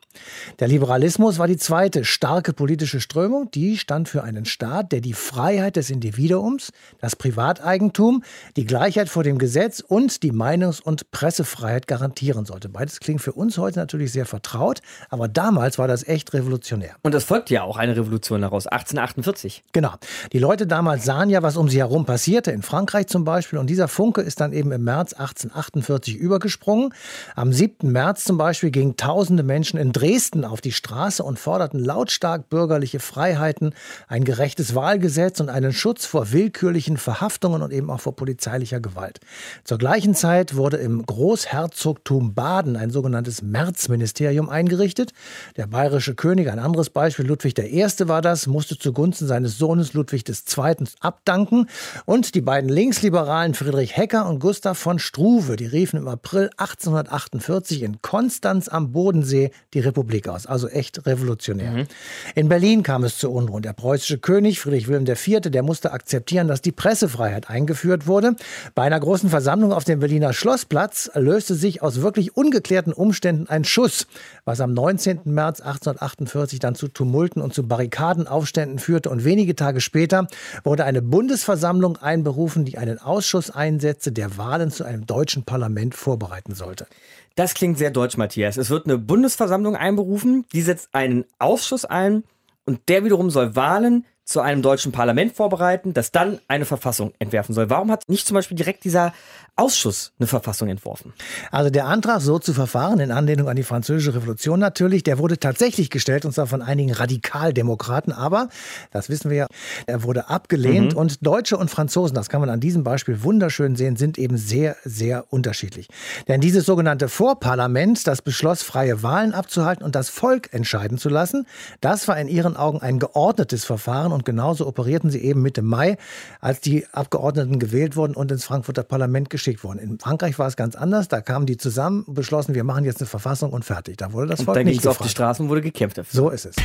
Der 0.60 0.68
Liberalismus 0.68 1.40
war 1.40 1.48
die 1.48 1.58
zweite 1.58 2.04
starke 2.04 2.52
politische 2.52 3.00
Strömung, 3.00 3.50
die 3.52 3.78
stand 3.78 4.10
für 4.10 4.24
einen 4.24 4.46
Staat, 4.46 4.92
der 4.92 5.00
die 5.00 5.14
Freiheit 5.14 5.78
des 5.78 5.90
Individuums, 5.90 6.72
das 7.00 7.16
Privateigentum, 7.16 8.24
die 8.58 8.66
Gleichheit 8.66 9.08
vor 9.08 9.24
dem 9.24 9.38
Gesetz 9.38 9.80
und 9.80 10.24
die 10.24 10.32
Meinungs- 10.32 10.82
und 10.82 11.12
Pressefreiheit 11.12 11.88
garantieren 11.88 12.46
sollte. 12.46 12.68
Beides 12.68 13.00
klingt 13.00 13.22
für 13.22 13.34
uns 13.34 13.58
heute 13.58 13.80
natürlich 13.80 14.12
sehr 14.12 14.25
vertraut, 14.25 14.82
aber 15.10 15.28
damals 15.28 15.78
war 15.78 15.88
das 15.88 16.06
echt 16.06 16.34
revolutionär. 16.34 16.96
Und 17.04 17.16
es 17.16 17.24
folgte 17.24 17.54
ja 17.54 17.64
auch 17.64 17.78
eine 17.78 17.96
Revolution 17.96 18.42
daraus, 18.42 18.68
1848. 18.68 19.64
Genau. 19.72 19.94
Die 20.34 20.40
Leute 20.40 20.68
damals 20.68 21.06
sahen 21.06 21.30
ja, 21.30 21.42
was 21.42 21.56
um 21.56 21.70
sie 21.70 21.80
herum 21.80 22.06
passierte, 22.06 22.52
in 22.52 22.64
Frankreich 22.64 23.08
zum 23.08 23.24
Beispiel, 23.24 23.60
und 23.60 23.70
dieser 23.70 23.88
Funke 23.88 24.22
ist 24.22 24.42
dann 24.42 24.52
eben 24.52 24.72
im 24.72 24.84
März 24.84 25.14
1848 25.14 25.85
1948 25.86 26.15
übergesprungen. 26.15 26.94
Am 27.36 27.54
7. 27.54 27.92
März 27.92 28.24
zum 28.24 28.38
Beispiel 28.38 28.72
gingen 28.72 28.98
tausende 28.98 29.44
Menschen 29.44 29.80
in 29.80 29.92
Dresden 29.92 30.46
auf 30.46 30.62
die 30.62 30.72
Straße 30.72 31.24
und 31.24 31.39
forderten 31.39 31.80
lautstark 31.80 32.50
bürgerliche 32.50 33.00
Freiheiten, 33.00 33.74
ein 34.08 34.24
gerechtes 34.24 34.75
Wahlgesetz 34.75 35.39
und 35.39 35.50
einen 35.50 35.74
Schutz 35.74 36.06
vor 36.06 36.32
willkürlichen 36.32 36.98
Verhaftungen 36.98 37.62
und 37.62 37.72
eben 37.72 37.89
auch 37.89 38.00
vor 38.00 38.15
polizeilicher 38.15 38.80
Gewalt. 38.80 39.20
Zur 39.63 39.77
gleichen 39.77 40.15
Zeit 40.15 40.56
wurde 40.56 40.77
im 40.77 41.06
Großherzogtum 41.06 42.34
Baden 42.34 42.75
ein 42.75 42.89
sogenanntes 42.89 43.42
Märzministerium 43.42 44.50
eingerichtet. 44.50 45.12
Der 45.58 45.68
bayerische 45.68 46.15
König, 46.15 46.50
ein 46.50 46.60
anderes 46.60 46.89
Beispiel, 46.89 47.25
Ludwig 47.25 47.58
I. 47.58 47.86
war 48.08 48.22
das, 48.22 48.48
musste 48.48 48.77
zugunsten 48.77 49.27
seines 49.27 49.58
Sohnes 49.58 49.94
Ludwig 49.94 50.24
II. 50.27 50.75
abdanken 51.00 51.68
und 52.06 52.36
die 52.36 52.42
beiden 52.42 52.70
Linksliberalen 52.70 53.54
Friedrich 53.54 53.96
Hecker 53.96 54.27
und 54.27 54.39
Gustav 54.39 54.77
von 54.77 55.00
Struve, 55.00 55.56
die 55.56 55.65
riefen 55.75 56.00
im 56.00 56.08
April 56.08 56.50
1848 56.58 57.84
in 57.84 58.01
Konstanz 58.01 58.67
am 58.67 58.91
Bodensee 58.91 59.51
die 59.74 59.82
Republik 59.82 60.27
aus. 60.27 60.48
Also 60.48 60.67
echt 60.67 61.05
revolutionär. 61.05 61.72
Mhm. 61.72 61.88
In 62.34 62.50
Berlin 62.50 62.82
kam 62.82 63.03
es 63.03 63.17
zu 63.17 63.29
Unruhen. 63.29 63.62
Der 63.62 63.74
preußische 63.74 64.17
König 64.17 64.60
Friedrich 64.60 64.88
Wilhelm 64.88 65.05
IV., 65.05 65.41
der 65.51 65.63
musste 65.63 65.91
akzeptieren, 65.91 66.48
dass 66.48 66.62
die 66.62 66.72
Pressefreiheit 66.72 67.50
eingeführt 67.50 68.08
wurde. 68.08 68.36
Bei 68.74 68.84
einer 68.84 69.00
großen 69.00 69.29
Versammlung 69.29 69.74
auf 69.74 69.84
dem 69.84 70.00
Berliner 70.00 70.34
Schlossplatz 70.34 71.12
löste 71.13 71.55
sich 71.55 71.82
aus 71.82 72.01
wirklich 72.01 72.36
ungeklärten 72.36 72.94
Umständen 72.94 73.48
ein 73.48 73.65
Schuss, 73.65 74.08
was 74.46 74.62
am 74.62 74.74
19. 74.74 75.22
März 75.25 75.60
1848 75.60 76.60
dann 76.60 76.75
zu 76.75 76.88
Tumulten 76.88 77.41
und 77.41 77.53
zu 77.53 77.67
Barrikadenaufständen 77.67 78.79
führte. 78.79 79.10
Und 79.10 79.25
wenige 79.25 79.55
Tage 79.55 79.82
später 79.82 80.27
wurde 80.63 80.86
eine 80.86 81.01
Bundesversammlung 81.01 81.98
einberufen, 81.98 82.63
die 82.63 82.77
einen 82.77 83.00
Ausschuss 83.00 83.51
einsetzte, 83.51 84.13
der 84.13 84.38
Wahlen 84.38 84.72
zu 84.72 84.86
einem 84.86 85.05
deutschen 85.05 85.44
Parlament 85.44 85.64
Parlament 85.65 85.95
vorbereiten 85.95 86.53
sollte. 86.53 86.86
Das 87.34 87.55
klingt 87.55 87.79
sehr 87.79 87.89
deutsch, 87.89 88.17
Matthias. 88.17 88.55
Es 88.57 88.69
wird 88.69 88.86
eine 88.86 89.00
Bundesversammlung 89.00 89.75
einberufen, 89.75 90.45
die 90.53 90.62
setzt 90.62 90.93
einen 90.93 91.25
Ausschuss 91.39 91.86
ein 91.86 92.24
und 92.65 92.81
der 92.88 93.03
wiederum 93.03 93.31
soll 93.31 93.55
Wahlen 93.55 94.05
zu 94.25 94.41
einem 94.41 94.63
deutschen 94.63 94.91
Parlament 94.91 95.34
vorbereiten, 95.34 95.94
das 95.94 96.12
dann 96.12 96.39
eine 96.48 96.65
Verfassung 96.65 97.13
entwerfen 97.20 97.53
soll. 97.53 97.70
Warum 97.70 97.91
hat 97.91 98.03
nicht 98.08 98.25
zum 98.25 98.34
Beispiel 98.34 98.58
direkt 98.58 98.84
dieser 98.84 99.13
Ausschuss 99.55 100.13
eine 100.20 100.25
Verfassung 100.25 100.67
entworfen? 100.67 101.13
Also 101.51 101.70
der 101.70 101.86
Antrag, 101.86 102.22
so 102.22 102.39
zu 102.39 102.53
verfahren, 102.53 103.00
in 103.00 103.12
Anlehnung 103.12 103.48
an 103.48 103.55
die 103.55 103.63
Französische 103.63 104.15
Revolution 104.15 104.60
natürlich, 104.60 105.03
der 105.03 105.20
wurde 105.20 105.38
tatsächlich 105.38 105.91
gestellt, 105.91 106.25
und 106.25 106.34
zwar 106.34 106.48
von 106.48 106.63
einigen 106.63 106.91
Radikaldemokraten, 106.91 108.12
aber, 108.12 108.50
das 108.91 109.10
wissen 109.10 109.29
wir 109.29 109.38
ja, 109.38 109.48
er 109.86 110.01
wurde 110.01 110.27
abgelehnt 110.27 110.94
mhm. 110.94 111.00
und 111.00 111.25
Deutsche 111.25 111.58
und 111.58 111.70
Franzosen, 111.70 112.15
das 112.15 112.27
kann 112.27 112.41
man 112.41 112.50
an 112.50 112.60
diesem 112.60 112.84
Beispiel 112.84 113.22
wunderschön 113.22 113.75
sehen, 113.75 113.96
sind 113.96 114.17
eben 114.17 114.38
sehr, 114.38 114.75
sehr 114.84 115.25
unterschiedlich. 115.29 115.88
Denn 116.27 116.41
dieses 116.41 116.65
sogenannte 116.65 117.10
Vorparlament, 117.10 118.08
das 118.08 118.24
beschloss, 118.24 118.63
freie 118.63 119.03
Wahlen 119.03 119.34
abzuhalten 119.34 119.86
und 119.86 119.94
das 119.94 120.10
Volk 120.10 120.51
entscheiden 120.51 120.98
zu 120.98 121.10
lassen, 121.10 121.46
das 121.79 122.08
war 122.08 122.17
in 122.17 122.27
ihren 122.27 122.58
Augen 122.58 122.82
ein 122.82 122.98
geordnetes 122.98 123.65
Verfahren 123.65 124.14
und 124.15 124.25
genauso 124.25 124.65
operierten 124.65 125.12
sie 125.12 125.19
eben 125.19 125.41
Mitte 125.41 125.62
Mai, 125.62 125.98
als 126.41 126.62
die 126.62 126.88
Abgeordneten 126.91 127.60
gewählt 127.60 127.95
wurden 127.95 128.15
und 128.15 128.31
ins 128.31 128.45
Frankfurter 128.45 128.84
Parlament 128.84 129.29
geschickt 129.29 129.63
wurden. 129.63 129.79
In 129.79 130.00
Frankreich 130.00 130.39
war 130.39 130.48
es 130.48 130.55
ganz 130.55 130.75
anders. 130.75 131.07
Da 131.07 131.22
kamen 131.22 131.45
die 131.45 131.57
zusammen 131.57 132.03
und 132.03 132.15
beschlossen, 132.15 132.55
wir 132.55 132.63
machen 132.63 132.86
jetzt 132.86 133.01
eine 133.01 133.07
Verfassung 133.07 133.51
und 133.51 133.63
fertig. 133.63 133.98
Da 133.98 134.13
wurde 134.13 134.27
das 134.27 134.39
und 134.39 134.45
Volk 134.45 134.57
dann 134.57 134.65
nicht 134.65 134.81
gefragt. 134.81 135.01
auf 135.01 135.05
die 135.05 135.12
Straßen 135.12 135.50
wurde 135.50 135.62
gekämpft. 135.62 136.01
So 136.12 136.29
ist 136.29 136.45
es. 136.45 136.55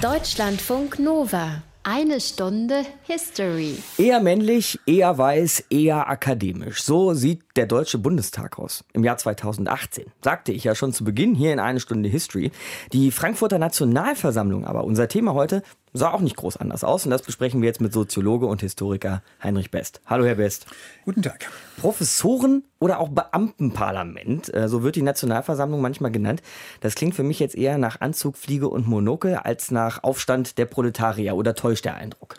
Deutschlandfunk 0.00 0.98
Nova. 0.98 1.62
Eine 1.88 2.20
Stunde 2.20 2.82
History. 3.04 3.76
Eher 3.96 4.20
männlich, 4.20 4.80
eher 4.86 5.16
weiß, 5.16 5.66
eher 5.70 6.08
akademisch. 6.08 6.82
So 6.82 7.14
sieht 7.14 7.44
der 7.54 7.66
Deutsche 7.66 7.98
Bundestag 7.98 8.58
aus 8.58 8.84
im 8.92 9.04
Jahr 9.04 9.18
2018. 9.18 10.06
Sagte 10.20 10.50
ich 10.50 10.64
ja 10.64 10.74
schon 10.74 10.92
zu 10.92 11.04
Beginn 11.04 11.36
hier 11.36 11.52
in 11.52 11.60
eine 11.60 11.78
Stunde 11.78 12.08
History. 12.08 12.50
Die 12.92 13.12
Frankfurter 13.12 13.58
Nationalversammlung 13.58 14.64
aber, 14.64 14.82
unser 14.82 15.06
Thema 15.06 15.34
heute, 15.34 15.62
sah 15.96 16.12
auch 16.12 16.20
nicht 16.20 16.36
groß 16.36 16.56
anders 16.56 16.84
aus. 16.84 17.04
Und 17.04 17.10
das 17.10 17.22
besprechen 17.22 17.60
wir 17.60 17.66
jetzt 17.66 17.80
mit 17.80 17.92
Soziologe 17.92 18.46
und 18.46 18.60
Historiker 18.60 19.22
Heinrich 19.42 19.70
Best. 19.70 20.00
Hallo, 20.06 20.24
Herr 20.24 20.36
Best. 20.36 20.66
Guten 21.04 21.22
Tag. 21.22 21.50
Professoren 21.78 22.64
oder 22.78 23.00
auch 23.00 23.08
Beamtenparlament, 23.08 24.52
äh, 24.54 24.68
so 24.68 24.82
wird 24.82 24.96
die 24.96 25.02
Nationalversammlung 25.02 25.80
manchmal 25.80 26.10
genannt. 26.10 26.42
Das 26.80 26.94
klingt 26.94 27.14
für 27.14 27.22
mich 27.22 27.40
jetzt 27.40 27.54
eher 27.54 27.78
nach 27.78 28.00
Anzug, 28.00 28.36
Fliege 28.36 28.68
und 28.68 28.86
Monokel 28.86 29.34
als 29.36 29.70
nach 29.70 30.02
Aufstand 30.02 30.58
der 30.58 30.66
Proletarier 30.66 31.34
oder 31.34 31.54
täuscht 31.54 31.84
der 31.84 31.96
Eindruck? 31.96 32.36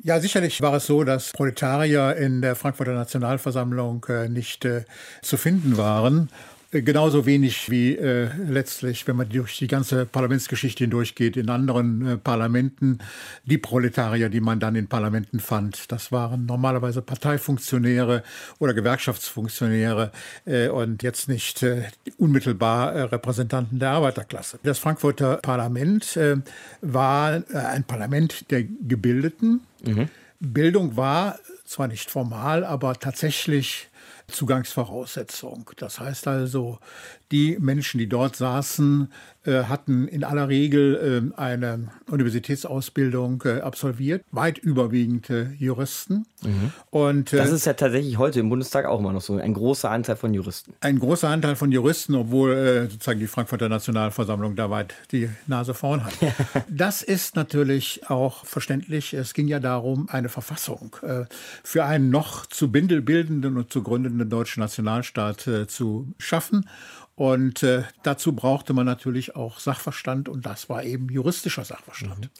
Ja, 0.00 0.20
sicherlich 0.20 0.62
war 0.62 0.74
es 0.74 0.86
so, 0.86 1.02
dass 1.02 1.32
Proletarier 1.32 2.14
in 2.16 2.40
der 2.40 2.54
Frankfurter 2.54 2.94
Nationalversammlung 2.94 4.06
äh, 4.08 4.28
nicht 4.28 4.64
äh, 4.64 4.84
zu 5.22 5.36
finden 5.36 5.76
waren. 5.76 6.30
Äh, 6.70 6.82
genauso 6.82 7.24
wenig 7.24 7.70
wie 7.70 7.96
äh, 7.96 8.28
letztlich, 8.46 9.06
wenn 9.06 9.16
man 9.16 9.28
durch 9.28 9.56
die 9.58 9.66
ganze 9.66 10.04
Parlamentsgeschichte 10.04 10.84
hindurchgeht, 10.84 11.36
in 11.36 11.48
anderen 11.48 12.06
äh, 12.06 12.16
Parlamenten, 12.18 12.98
die 13.44 13.58
Proletarier, 13.58 14.28
die 14.28 14.40
man 14.40 14.60
dann 14.60 14.74
in 14.76 14.86
Parlamenten 14.86 15.40
fand. 15.40 15.90
Das 15.90 16.12
waren 16.12 16.46
normalerweise 16.46 17.00
Parteifunktionäre 17.00 18.22
oder 18.58 18.74
Gewerkschaftsfunktionäre 18.74 20.12
äh, 20.44 20.68
und 20.68 21.02
jetzt 21.02 21.28
nicht 21.28 21.62
äh, 21.62 21.84
unmittelbar 22.18 22.92
äh, 22.92 23.02
Repräsentanten 23.02 23.78
der 23.78 23.90
Arbeiterklasse. 23.90 24.58
Das 24.62 24.78
Frankfurter 24.78 25.36
Parlament 25.36 26.18
war 26.80 27.42
ein 27.52 27.84
Parlament 27.84 28.50
der 28.50 28.64
Gebildeten. 28.64 29.60
Mhm. 29.84 30.08
Bildung 30.40 30.96
war 30.96 31.38
zwar 31.64 31.88
nicht 31.88 32.10
formal, 32.10 32.64
aber 32.64 32.94
tatsächlich 32.94 33.88
Zugangsvoraussetzung. 34.28 35.70
Das 35.76 36.00
heißt 36.00 36.28
also, 36.28 36.78
die 37.32 37.58
Menschen, 37.58 37.98
die 37.98 38.08
dort 38.08 38.36
saßen, 38.36 39.12
hatten 39.46 40.08
in 40.08 40.24
aller 40.24 40.48
Regel 40.48 41.32
äh, 41.34 41.40
eine 41.40 41.88
Universitätsausbildung 42.10 43.42
äh, 43.46 43.60
absolviert, 43.60 44.24
weit 44.30 44.58
überwiegend 44.58 45.28
Juristen. 45.58 46.26
Mhm. 46.42 46.72
Und, 46.90 47.32
das 47.32 47.50
ist 47.50 47.66
ja 47.66 47.72
tatsächlich 47.72 48.18
heute 48.18 48.40
im 48.40 48.48
Bundestag 48.48 48.86
auch 48.86 48.98
immer 48.98 49.12
noch 49.12 49.20
so, 49.20 49.36
ein 49.36 49.54
großer 49.54 49.90
Anteil 49.90 50.16
von 50.16 50.34
Juristen. 50.34 50.74
Ein 50.80 50.98
großer 50.98 51.28
Anteil 51.28 51.56
von 51.56 51.72
Juristen, 51.72 52.14
obwohl 52.14 52.88
sozusagen 52.90 53.20
die 53.20 53.26
Frankfurter 53.26 53.68
Nationalversammlung 53.68 54.56
da 54.56 54.70
weit 54.70 54.94
die 55.12 55.28
Nase 55.46 55.74
vorn 55.74 56.04
hat. 56.04 56.14
das 56.68 57.02
ist 57.02 57.36
natürlich 57.36 58.08
auch 58.08 58.44
verständlich. 58.44 59.14
Es 59.14 59.34
ging 59.34 59.48
ja 59.48 59.60
darum, 59.60 60.08
eine 60.08 60.28
Verfassung 60.28 60.96
für 61.64 61.84
einen 61.84 62.10
noch 62.10 62.46
zu 62.46 62.70
Bindel 62.70 63.02
bildenden 63.02 63.56
und 63.56 63.72
zu 63.72 63.82
gründenden 63.82 64.28
deutschen 64.28 64.60
Nationalstaat 64.60 65.48
zu 65.68 66.12
schaffen. 66.18 66.66
Und 67.18 67.64
äh, 67.64 67.82
dazu 68.04 68.32
brauchte 68.32 68.74
man 68.74 68.86
natürlich 68.86 69.34
auch 69.34 69.58
Sachverstand 69.58 70.28
und 70.28 70.46
das 70.46 70.68
war 70.68 70.84
eben 70.84 71.08
juristischer 71.08 71.64
Sachverstand. 71.64 72.20
Mhm. 72.20 72.30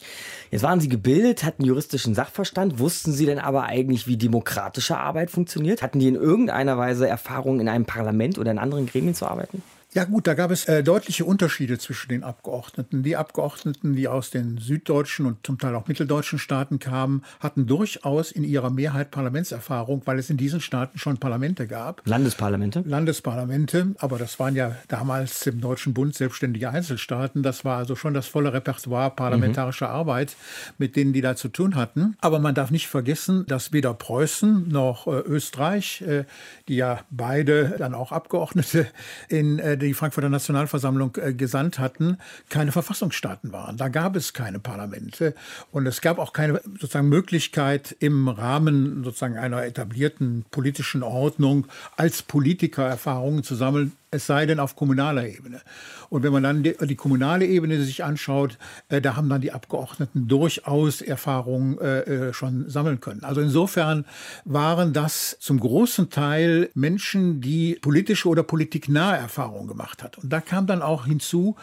Jetzt 0.51 0.63
waren 0.63 0.79
Sie 0.79 0.87
gebildet, 0.87 1.43
hatten 1.43 1.65
juristischen 1.65 2.15
Sachverstand. 2.15 2.79
Wussten 2.79 3.11
Sie 3.11 3.25
denn 3.25 3.39
aber 3.39 3.63
eigentlich, 3.63 4.07
wie 4.07 4.15
demokratische 4.15 4.97
Arbeit 4.97 5.31
funktioniert? 5.31 5.81
Hatten 5.81 5.99
die 5.99 6.07
in 6.07 6.15
irgendeiner 6.15 6.77
Weise 6.77 7.09
Erfahrung, 7.09 7.59
in 7.59 7.67
einem 7.67 7.83
Parlament 7.83 8.37
oder 8.37 8.51
in 8.51 8.57
anderen 8.57 8.85
Gremien 8.85 9.15
zu 9.15 9.27
arbeiten? 9.27 9.61
Ja 9.91 10.03
gut, 10.03 10.27
da 10.27 10.35
gab 10.35 10.51
es 10.51 10.65
äh, 10.65 10.83
deutliche 10.83 11.25
Unterschiede 11.25 11.79
zwischen 11.79 12.09
den 12.09 12.23
Abgeordneten. 12.23 13.01
Die 13.01 13.15
Abgeordneten, 13.15 13.95
die 13.95 14.07
aus 14.07 14.29
den 14.29 14.59
süddeutschen 14.59 15.25
und 15.25 15.43
zum 15.43 15.57
Teil 15.57 15.73
auch 15.73 15.87
mitteldeutschen 15.87 16.37
Staaten 16.37 16.77
kamen, 16.77 17.23
hatten 17.39 17.65
durchaus 17.65 18.31
in 18.31 18.43
ihrer 18.43 18.69
Mehrheit 18.69 19.09
Parlamentserfahrung, 19.09 20.03
weil 20.05 20.19
es 20.19 20.29
in 20.29 20.37
diesen 20.37 20.61
Staaten 20.61 20.99
schon 20.99 21.17
Parlamente 21.17 21.65
gab. 21.65 22.03
Landesparlamente? 22.05 22.83
Landesparlamente, 22.85 23.95
aber 23.97 24.19
das 24.19 24.37
waren 24.37 24.55
ja 24.55 24.75
damals 24.89 25.47
im 25.47 25.59
Deutschen 25.59 25.95
Bund 25.95 26.13
selbstständige 26.13 26.69
Einzelstaaten. 26.69 27.41
Das 27.41 27.65
war 27.65 27.79
also 27.79 27.95
schon 27.95 28.13
das 28.13 28.27
volle 28.27 28.53
Repertoire 28.53 29.09
parlamentarischer 29.09 29.87
mhm. 29.87 29.95
Arbeit, 29.95 30.35
mit 30.77 30.97
denen 30.97 31.13
die 31.13 31.21
da 31.21 31.35
zu 31.35 31.47
tun 31.47 31.73
hatten. 31.73 32.15
Aber 32.21 32.37
man 32.37 32.53
darf 32.53 32.69
nicht 32.69 32.87
vergessen, 32.87 33.43
dass 33.47 33.73
weder 33.73 33.95
Preußen 33.95 34.67
noch 34.67 35.07
äh, 35.07 35.21
Österreich, 35.21 36.03
äh, 36.03 36.25
die 36.67 36.75
ja 36.75 36.99
beide 37.09 37.73
dann 37.79 37.95
auch 37.95 38.11
Abgeordnete 38.11 38.85
in 39.29 39.57
äh, 39.57 39.78
die 39.79 39.93
Frankfurter 39.93 40.29
Nationalversammlung 40.29 41.17
äh, 41.17 41.33
gesandt 41.33 41.79
hatten, 41.79 42.17
keine 42.49 42.71
Verfassungsstaaten 42.71 43.51
waren. 43.51 43.77
Da 43.77 43.87
gab 43.87 44.15
es 44.15 44.33
keine 44.33 44.59
Parlamente 44.59 45.33
und 45.71 45.87
es 45.87 46.01
gab 46.01 46.19
auch 46.19 46.33
keine 46.33 46.61
sozusagen 46.79 47.09
Möglichkeit 47.09 47.95
im 47.99 48.27
Rahmen 48.27 49.03
sozusagen 49.03 49.37
einer 49.37 49.63
etablierten 49.63 50.45
politischen 50.51 51.03
Ordnung 51.03 51.67
als 51.97 52.21
Politiker 52.21 52.87
Erfahrungen 52.87 53.43
zu 53.43 53.55
sammeln, 53.55 53.93
es 54.11 54.25
sei 54.25 54.45
denn 54.45 54.59
auf 54.59 54.75
kommunaler 54.75 55.27
Ebene. 55.27 55.61
Und 56.09 56.23
wenn 56.23 56.33
man 56.33 56.43
dann 56.43 56.63
die, 56.63 56.75
die 56.81 56.95
kommunale 56.95 57.45
Ebene 57.45 57.81
sich 57.83 58.03
anschaut, 58.03 58.57
äh, 58.89 59.01
da 59.01 59.15
haben 59.15 59.29
dann 59.29 59.41
die 59.41 59.51
Abgeordneten 59.51 60.27
durchaus 60.27 61.01
Erfahrungen 61.01 61.77
äh, 61.79 61.99
äh, 62.29 62.33
schon 62.33 62.69
sammeln 62.69 62.99
können. 62.99 63.23
Also 63.23 63.41
insofern 63.41 64.05
waren 64.45 64.93
das 64.93 65.37
zum 65.39 65.59
großen 65.59 66.09
Teil 66.09 66.69
Menschen, 66.73 67.41
die 67.41 67.75
politische 67.75 68.27
oder 68.27 68.43
politiknahe 68.43 69.17
Erfahrungen 69.17 69.67
gemacht 69.67 70.01
hat. 70.03 70.17
Und 70.17 70.33
da 70.33 70.41
kam 70.41 70.65
dann 70.65 70.81
auch 70.81 71.05
hinzu, 71.05 71.55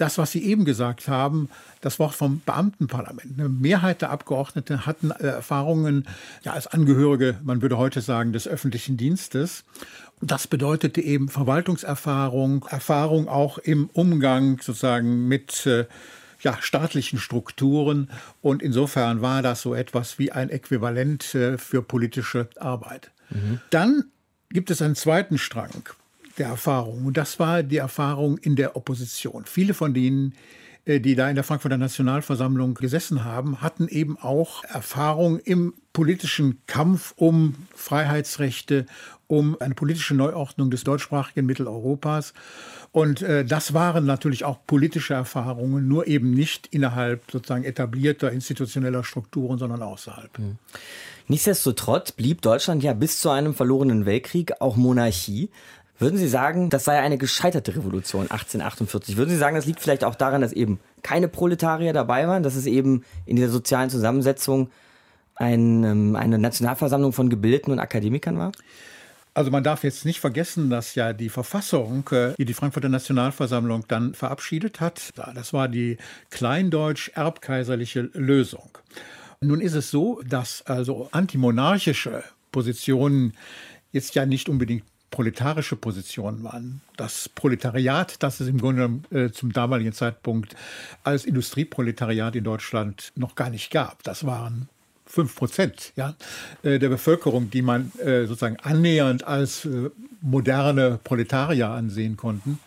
das, 0.00 0.16
was 0.16 0.32
Sie 0.32 0.44
eben 0.44 0.64
gesagt 0.64 1.08
haben, 1.08 1.48
das 1.80 1.98
Wort 1.98 2.14
vom 2.14 2.40
Beamtenparlament. 2.40 3.38
Eine 3.38 3.48
Mehrheit 3.48 4.02
der 4.02 4.10
Abgeordneten 4.10 4.86
hatten 4.86 5.10
äh, 5.10 5.26
Erfahrungen 5.26 6.06
ja, 6.42 6.52
als 6.52 6.66
Angehörige, 6.66 7.38
man 7.42 7.62
würde 7.62 7.78
heute 7.78 8.00
sagen, 8.00 8.32
des 8.32 8.48
öffentlichen 8.48 8.96
Dienstes. 8.96 9.64
Das 10.20 10.46
bedeutete 10.46 11.00
eben 11.00 11.28
Verwaltungserfahrung, 11.28 12.64
Erfahrung 12.68 13.28
auch 13.28 13.58
im 13.58 13.88
Umgang 13.92 14.60
sozusagen 14.60 15.28
mit 15.28 15.66
äh, 15.66 15.86
ja, 16.40 16.56
staatlichen 16.60 17.18
Strukturen. 17.18 18.10
Und 18.40 18.62
insofern 18.62 19.20
war 19.22 19.42
das 19.42 19.62
so 19.62 19.74
etwas 19.74 20.18
wie 20.18 20.32
ein 20.32 20.50
Äquivalent 20.50 21.34
äh, 21.34 21.58
für 21.58 21.82
politische 21.82 22.48
Arbeit. 22.58 23.10
Mhm. 23.30 23.60
Dann 23.70 24.04
gibt 24.50 24.70
es 24.70 24.80
einen 24.80 24.94
zweiten 24.94 25.38
Strang 25.38 25.88
der 26.38 26.48
Erfahrung. 26.48 27.06
Und 27.06 27.16
das 27.16 27.38
war 27.38 27.62
die 27.62 27.76
Erfahrung 27.76 28.38
in 28.38 28.56
der 28.56 28.76
Opposition. 28.76 29.44
Viele 29.46 29.74
von 29.74 29.94
denen, 29.94 30.34
äh, 30.84 31.00
die 31.00 31.14
da 31.14 31.28
in 31.28 31.34
der 31.34 31.44
Frankfurter 31.44 31.78
Nationalversammlung 31.78 32.74
gesessen 32.74 33.24
haben, 33.24 33.60
hatten 33.60 33.88
eben 33.88 34.18
auch 34.18 34.64
Erfahrung 34.64 35.38
im 35.38 35.74
politischen 35.92 36.62
Kampf 36.66 37.12
um 37.16 37.54
Freiheitsrechte, 37.74 38.86
um 39.26 39.56
eine 39.60 39.74
politische 39.74 40.14
Neuordnung 40.14 40.70
des 40.70 40.84
deutschsprachigen 40.84 41.46
Mitteleuropas. 41.46 42.32
Und 42.92 43.20
äh, 43.20 43.44
das 43.44 43.74
waren 43.74 44.06
natürlich 44.06 44.44
auch 44.44 44.58
politische 44.66 45.14
Erfahrungen, 45.14 45.86
nur 45.86 46.06
eben 46.06 46.30
nicht 46.30 46.68
innerhalb 46.68 47.30
sozusagen 47.30 47.64
etablierter 47.64 48.32
institutioneller 48.32 49.04
Strukturen, 49.04 49.58
sondern 49.58 49.82
außerhalb. 49.82 50.38
Mhm. 50.38 50.56
Nichtsdestotrotz 51.30 52.12
blieb 52.12 52.40
Deutschland 52.40 52.82
ja 52.82 52.94
bis 52.94 53.20
zu 53.20 53.28
einem 53.28 53.54
verlorenen 53.54 54.06
Weltkrieg 54.06 54.62
auch 54.62 54.76
Monarchie. 54.76 55.50
Würden 55.98 56.16
Sie 56.16 56.28
sagen, 56.28 56.70
das 56.70 56.84
sei 56.84 56.98
eine 57.00 57.18
gescheiterte 57.18 57.74
Revolution 57.74 58.22
1848? 58.22 59.16
Würden 59.16 59.30
Sie 59.30 59.36
sagen, 59.36 59.56
das 59.56 59.66
liegt 59.66 59.80
vielleicht 59.80 60.04
auch 60.04 60.14
daran, 60.14 60.40
dass 60.40 60.52
eben 60.52 60.78
keine 61.02 61.26
Proletarier 61.26 61.92
dabei 61.92 62.28
waren, 62.28 62.44
dass 62.44 62.54
es 62.54 62.66
eben 62.66 63.04
in 63.26 63.34
dieser 63.34 63.48
sozialen 63.48 63.90
Zusammensetzung 63.90 64.70
ein, 65.34 65.82
ähm, 65.82 66.16
eine 66.16 66.38
Nationalversammlung 66.38 67.12
von 67.12 67.28
Gebildeten 67.28 67.72
und 67.72 67.80
Akademikern 67.80 68.38
war? 68.38 68.52
Also 69.34 69.50
man 69.50 69.62
darf 69.64 69.84
jetzt 69.84 70.04
nicht 70.04 70.20
vergessen, 70.20 70.70
dass 70.70 70.94
ja 70.94 71.12
die 71.12 71.28
Verfassung, 71.28 72.08
äh, 72.10 72.34
die 72.38 72.44
die 72.44 72.54
Frankfurter 72.54 72.88
Nationalversammlung 72.88 73.84
dann 73.88 74.14
verabschiedet 74.14 74.80
hat, 74.80 75.10
das 75.34 75.52
war 75.52 75.68
die 75.68 75.96
kleindeutsch-erbkaiserliche 76.30 78.10
Lösung. 78.14 78.78
Nun 79.40 79.60
ist 79.60 79.74
es 79.74 79.90
so, 79.90 80.20
dass 80.28 80.62
also 80.66 81.08
antimonarchische 81.12 82.24
Positionen 82.50 83.34
jetzt 83.92 84.14
ja 84.14 84.26
nicht 84.26 84.48
unbedingt 84.48 84.84
proletarische 85.10 85.76
Positionen 85.76 86.44
waren. 86.44 86.80
Das 86.96 87.28
Proletariat, 87.28 88.22
das 88.22 88.40
es 88.40 88.48
im 88.48 88.58
Grunde 88.58 89.00
äh, 89.10 89.30
zum 89.30 89.52
damaligen 89.52 89.92
Zeitpunkt 89.92 90.54
als 91.04 91.24
Industrieproletariat 91.24 92.36
in 92.36 92.44
Deutschland 92.44 93.12
noch 93.16 93.34
gar 93.34 93.50
nicht 93.50 93.70
gab. 93.70 94.02
Das 94.02 94.26
waren 94.26 94.68
fünf 95.08 95.34
Prozent 95.34 95.92
ja, 95.96 96.14
äh, 96.62 96.78
der 96.78 96.88
Bevölkerung, 96.90 97.50
die 97.50 97.62
man 97.62 97.92
äh, 97.98 98.26
sozusagen 98.26 98.58
annähernd 98.62 99.24
als 99.24 99.64
äh, 99.64 99.90
moderne 100.20 100.98
Proletarier 101.02 101.68
ansehen 101.68 102.16
konnten. 102.16 102.58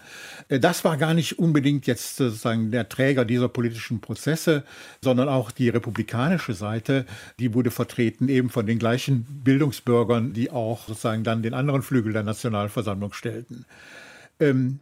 Das 0.60 0.84
war 0.84 0.98
gar 0.98 1.14
nicht 1.14 1.40
unbedingt 1.40 1.88
jetzt 1.88 2.18
sozusagen 2.18 2.72
der 2.72 2.90
Träger 2.90 3.24
dieser 3.24 3.48
politischen 3.48 4.02
Prozesse, 4.02 4.64
sondern 5.02 5.30
auch 5.30 5.50
die 5.50 5.70
republikanische 5.70 6.54
Seite, 6.54 7.06
die 7.40 7.54
wurde 7.54 7.72
vertreten 7.72 8.28
eben 8.28 8.50
von 8.50 8.66
den 8.66 8.78
gleichen 8.78 9.24
Bildungsbürgern, 9.46 10.34
die 10.34 10.52
auch 10.52 10.88
sozusagen 10.88 11.24
dann 11.24 11.42
den 11.42 11.54
anderen 11.54 11.84
Flügel 11.84 12.12
der 12.12 12.24
Nationalversammlung 12.24 13.14
stellten. 13.14 13.66
Ähm, 14.42 14.82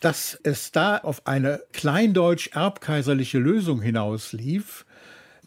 dass 0.00 0.38
es 0.42 0.72
da 0.72 0.98
auf 0.98 1.26
eine 1.28 1.60
kleindeutsch-erbkaiserliche 1.72 3.38
Lösung 3.38 3.80
hinauslief, 3.80 4.84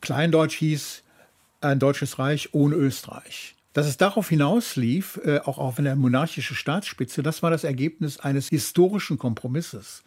Kleindeutsch 0.02 0.56
hieß 0.56 1.04
ein 1.62 1.80
deutsches 1.80 2.20
Reich 2.20 2.54
ohne 2.54 2.76
Österreich. 2.76 3.56
Dass 3.74 3.86
es 3.86 3.98
darauf 3.98 4.30
hinauslief, 4.30 5.20
äh, 5.24 5.40
auch 5.40 5.60
auf 5.60 5.78
eine 5.78 5.96
monarchische 5.96 6.56
Staatsspitze, 6.56 7.22
das 7.22 7.44
war 7.44 7.52
das 7.52 7.64
Ergebnis 7.64 8.20
eines 8.20 8.50
historischen 8.50 9.18
Kompromisses. 9.18 10.04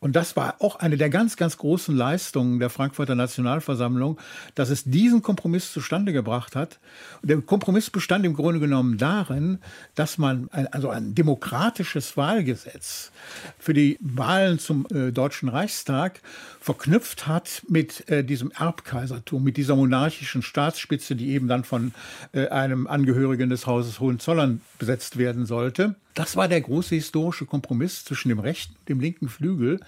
Und 0.00 0.14
das 0.14 0.36
war 0.36 0.56
auch 0.60 0.76
eine 0.76 0.96
der 0.96 1.10
ganz, 1.10 1.36
ganz 1.36 1.56
großen 1.56 1.96
Leistungen 1.96 2.60
der 2.60 2.70
Frankfurter 2.70 3.16
Nationalversammlung, 3.16 4.18
dass 4.54 4.70
es 4.70 4.84
diesen 4.84 5.22
Kompromiss 5.22 5.72
zustande 5.72 6.12
gebracht 6.12 6.54
hat. 6.54 6.78
Und 7.20 7.30
der 7.30 7.40
Kompromiss 7.40 7.90
bestand 7.90 8.24
im 8.24 8.34
Grunde 8.34 8.60
genommen 8.60 8.96
darin, 8.96 9.58
dass 9.96 10.16
man 10.16 10.48
ein, 10.52 10.68
also 10.68 10.88
ein 10.88 11.16
demokratisches 11.16 12.16
Wahlgesetz 12.16 13.10
für 13.58 13.74
die 13.74 13.98
Wahlen 14.00 14.60
zum 14.60 14.86
äh, 14.94 15.10
Deutschen 15.10 15.48
Reichstag 15.48 16.20
verknüpft 16.60 17.26
hat 17.26 17.62
mit 17.68 18.08
äh, 18.08 18.22
diesem 18.22 18.52
Erbkaisertum, 18.52 19.42
mit 19.42 19.56
dieser 19.56 19.74
monarchischen 19.74 20.42
Staatsspitze, 20.42 21.16
die 21.16 21.30
eben 21.30 21.48
dann 21.48 21.64
von 21.64 21.92
äh, 22.32 22.46
einem 22.48 22.86
Angehörigen 22.86 23.50
des 23.50 23.66
Hauses 23.66 23.98
Hohenzollern 23.98 24.60
besetzt 24.78 25.18
werden 25.18 25.44
sollte. 25.44 25.96
Das 26.18 26.34
war 26.34 26.48
der 26.48 26.60
große 26.60 26.96
historische 26.96 27.46
Kompromiss 27.46 28.04
zwischen 28.04 28.30
dem 28.30 28.40
rechten 28.40 28.74
und 28.74 28.88
dem 28.88 28.98
linken 28.98 29.28
Flügel. 29.28 29.78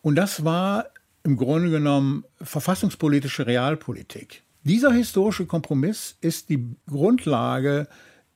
Und 0.00 0.14
das 0.14 0.44
war 0.44 0.86
im 1.24 1.36
Grunde 1.36 1.70
genommen 1.70 2.24
verfassungspolitische 2.40 3.48
Realpolitik. 3.48 4.44
Dieser 4.62 4.92
historische 4.92 5.44
Kompromiss 5.44 6.16
ist 6.20 6.50
die 6.50 6.68
Grundlage 6.88 7.88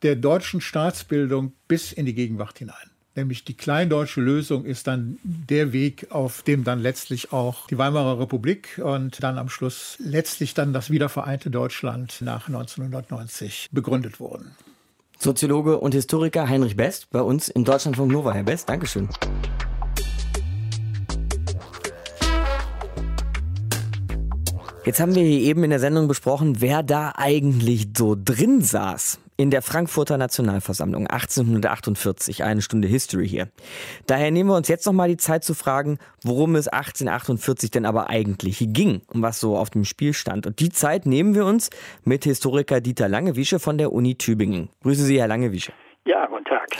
der 0.02 0.16
deutschen 0.16 0.60
Staatsbildung 0.60 1.52
bis 1.68 1.92
in 1.92 2.04
die 2.04 2.14
Gegenwart 2.14 2.58
hinein. 2.58 2.90
Nämlich 3.14 3.44
die 3.44 3.54
kleindeutsche 3.54 4.20
Lösung 4.20 4.64
ist 4.64 4.88
dann 4.88 5.16
der 5.22 5.72
Weg, 5.72 6.08
auf 6.10 6.42
dem 6.42 6.64
dann 6.64 6.80
letztlich 6.80 7.32
auch 7.32 7.68
die 7.68 7.78
Weimarer 7.78 8.18
Republik 8.18 8.80
und 8.82 9.22
dann 9.22 9.38
am 9.38 9.50
Schluss 9.50 9.96
letztlich 10.00 10.54
dann 10.54 10.72
das 10.72 10.90
wiedervereinte 10.90 11.50
Deutschland 11.50 12.22
nach 12.22 12.48
1990 12.48 13.68
begründet 13.70 14.18
wurden. 14.18 14.50
Soziologe 15.18 15.78
und 15.78 15.94
Historiker 15.94 16.48
Heinrich 16.48 16.76
Best 16.76 17.10
bei 17.10 17.20
uns 17.20 17.48
in 17.48 17.64
Deutschlandfunk 17.64 18.12
Nova. 18.12 18.32
Herr 18.32 18.44
Best, 18.44 18.68
Dankeschön. 18.68 19.08
Jetzt 24.84 25.00
haben 25.00 25.14
wir 25.14 25.24
hier 25.24 25.40
eben 25.40 25.64
in 25.64 25.70
der 25.70 25.80
Sendung 25.80 26.06
besprochen, 26.06 26.60
wer 26.60 26.82
da 26.82 27.12
eigentlich 27.16 27.88
so 27.96 28.16
drin 28.16 28.60
saß 28.60 29.18
in 29.36 29.50
der 29.50 29.62
Frankfurter 29.62 30.16
Nationalversammlung 30.16 31.06
1848, 31.06 32.42
eine 32.42 32.62
Stunde 32.62 32.88
History 32.88 33.28
hier. 33.28 33.48
Daher 34.06 34.30
nehmen 34.30 34.48
wir 34.50 34.56
uns 34.56 34.68
jetzt 34.68 34.86
nochmal 34.86 35.08
die 35.08 35.18
Zeit 35.18 35.44
zu 35.44 35.54
fragen, 35.54 35.98
worum 36.22 36.56
es 36.56 36.68
1848 36.68 37.70
denn 37.70 37.84
aber 37.84 38.08
eigentlich 38.08 38.66
ging 38.68 39.02
und 39.08 39.22
was 39.22 39.38
so 39.38 39.56
auf 39.56 39.70
dem 39.70 39.84
Spiel 39.84 40.14
stand. 40.14 40.46
Und 40.46 40.60
die 40.60 40.70
Zeit 40.70 41.06
nehmen 41.06 41.34
wir 41.34 41.44
uns 41.44 41.70
mit 42.04 42.24
Historiker 42.24 42.80
Dieter 42.80 43.08
Langewiesche 43.08 43.58
von 43.58 43.76
der 43.76 43.92
Uni 43.92 44.16
Tübingen. 44.16 44.70
Grüße 44.82 45.02
Sie, 45.02 45.20
Herr 45.20 45.28
Langewiesche. 45.28 45.72
Ja, 46.06 46.28
Tag. 46.48 46.76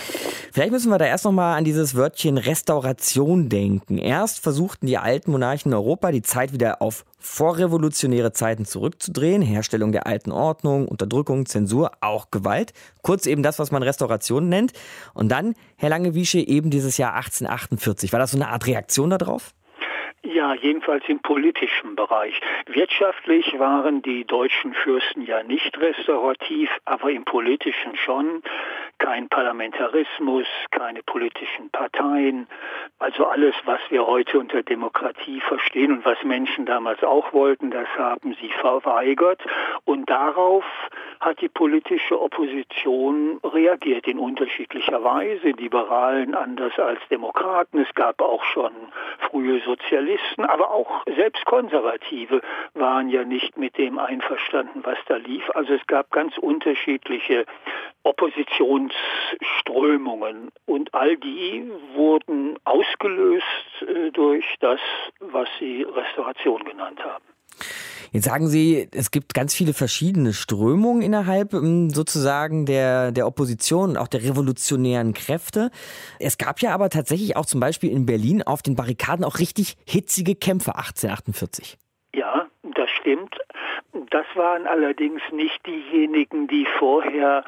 Vielleicht 0.52 0.72
müssen 0.72 0.90
wir 0.90 0.98
da 0.98 1.06
erst 1.06 1.24
noch 1.24 1.32
mal 1.32 1.56
an 1.56 1.64
dieses 1.64 1.94
Wörtchen 1.94 2.38
Restauration 2.38 3.48
denken. 3.48 3.98
Erst 3.98 4.40
versuchten 4.40 4.86
die 4.86 4.98
alten 4.98 5.30
Monarchen 5.30 5.72
in 5.72 5.76
Europa 5.76 6.12
die 6.12 6.22
Zeit 6.22 6.52
wieder 6.52 6.80
auf 6.80 7.04
vorrevolutionäre 7.18 8.32
Zeiten 8.32 8.64
zurückzudrehen. 8.64 9.42
Herstellung 9.42 9.92
der 9.92 10.06
alten 10.06 10.32
Ordnung, 10.32 10.86
Unterdrückung, 10.86 11.46
Zensur, 11.46 11.90
auch 12.00 12.30
Gewalt. 12.30 12.72
Kurz 13.02 13.26
eben 13.26 13.42
das, 13.42 13.58
was 13.58 13.70
man 13.70 13.82
Restauration 13.82 14.48
nennt. 14.48 14.72
Und 15.12 15.30
dann, 15.30 15.54
Herr 15.76 15.90
Langewiesche, 15.90 16.38
eben 16.38 16.70
dieses 16.70 16.96
Jahr 16.96 17.14
1848. 17.14 18.12
War 18.12 18.20
das 18.20 18.30
so 18.30 18.38
eine 18.38 18.48
Art 18.48 18.66
Reaktion 18.66 19.10
darauf? 19.10 19.55
Ja, 20.26 20.54
jedenfalls 20.54 21.04
im 21.06 21.20
politischen 21.20 21.94
Bereich. 21.94 22.40
Wirtschaftlich 22.66 23.56
waren 23.60 24.02
die 24.02 24.24
deutschen 24.24 24.74
Fürsten 24.74 25.22
ja 25.22 25.44
nicht 25.44 25.78
restaurativ, 25.78 26.68
aber 26.84 27.12
im 27.12 27.24
politischen 27.24 27.96
schon. 27.96 28.42
Kein 28.98 29.28
Parlamentarismus, 29.28 30.48
keine 30.72 31.04
politischen 31.04 31.70
Parteien, 31.70 32.48
also 32.98 33.26
alles, 33.26 33.54
was 33.66 33.78
wir 33.90 34.04
heute 34.04 34.40
unter 34.40 34.64
Demokratie 34.64 35.40
verstehen 35.42 35.92
und 35.92 36.04
was 36.04 36.20
Menschen 36.24 36.66
damals 36.66 37.04
auch 37.04 37.32
wollten, 37.32 37.70
das 37.70 37.88
haben 37.96 38.34
sie 38.40 38.50
verweigert. 38.60 39.40
Und 39.84 40.10
darauf 40.10 40.64
hat 41.20 41.40
die 41.40 41.48
politische 41.48 42.20
Opposition 42.20 43.40
reagiert 43.42 44.06
in 44.06 44.18
unterschiedlicher 44.18 45.02
Weise. 45.02 45.48
Liberalen 45.50 46.34
anders 46.34 46.78
als 46.78 47.00
Demokraten. 47.10 47.80
Es 47.80 47.94
gab 47.94 48.20
auch 48.20 48.44
schon 48.44 48.72
frühe 49.30 49.60
Sozialisten, 49.60 50.44
aber 50.44 50.70
auch 50.70 51.04
selbst 51.16 51.46
Konservative 51.46 52.42
waren 52.74 53.08
ja 53.08 53.24
nicht 53.24 53.56
mit 53.56 53.78
dem 53.78 53.98
einverstanden, 53.98 54.82
was 54.84 54.98
da 55.06 55.16
lief. 55.16 55.48
Also 55.54 55.72
es 55.74 55.86
gab 55.86 56.10
ganz 56.10 56.36
unterschiedliche 56.38 57.46
Oppositionsströmungen 58.02 60.50
und 60.66 60.92
all 60.94 61.16
die 61.16 61.70
wurden 61.94 62.58
ausgelöst 62.64 63.44
äh, 63.82 64.10
durch 64.12 64.44
das, 64.60 64.80
was 65.20 65.48
sie 65.58 65.82
Restauration 65.82 66.64
genannt 66.64 67.04
haben. 67.04 67.35
Jetzt 68.16 68.24
sagen 68.24 68.48
Sie, 68.48 68.88
es 68.92 69.10
gibt 69.10 69.34
ganz 69.34 69.54
viele 69.54 69.74
verschiedene 69.74 70.32
Strömungen 70.32 71.02
innerhalb 71.02 71.52
ähm, 71.52 71.90
sozusagen 71.90 72.64
der, 72.64 73.12
der 73.12 73.26
Opposition 73.26 73.90
und 73.90 73.96
auch 73.98 74.08
der 74.08 74.22
revolutionären 74.22 75.12
Kräfte. 75.12 75.70
Es 76.18 76.38
gab 76.38 76.60
ja 76.62 76.72
aber 76.72 76.88
tatsächlich 76.88 77.36
auch 77.36 77.44
zum 77.44 77.60
Beispiel 77.60 77.90
in 77.90 78.06
Berlin 78.06 78.42
auf 78.42 78.62
den 78.62 78.74
Barrikaden 78.74 79.22
auch 79.22 79.38
richtig 79.38 79.76
hitzige 79.84 80.34
Kämpfe 80.34 80.76
1848. 80.76 81.76
Ja, 82.14 82.46
das 82.74 82.88
stimmt. 82.88 83.36
Das 84.10 84.26
waren 84.34 84.66
allerdings 84.66 85.22
nicht 85.32 85.64
diejenigen, 85.66 86.48
die 86.48 86.66
vorher 86.78 87.44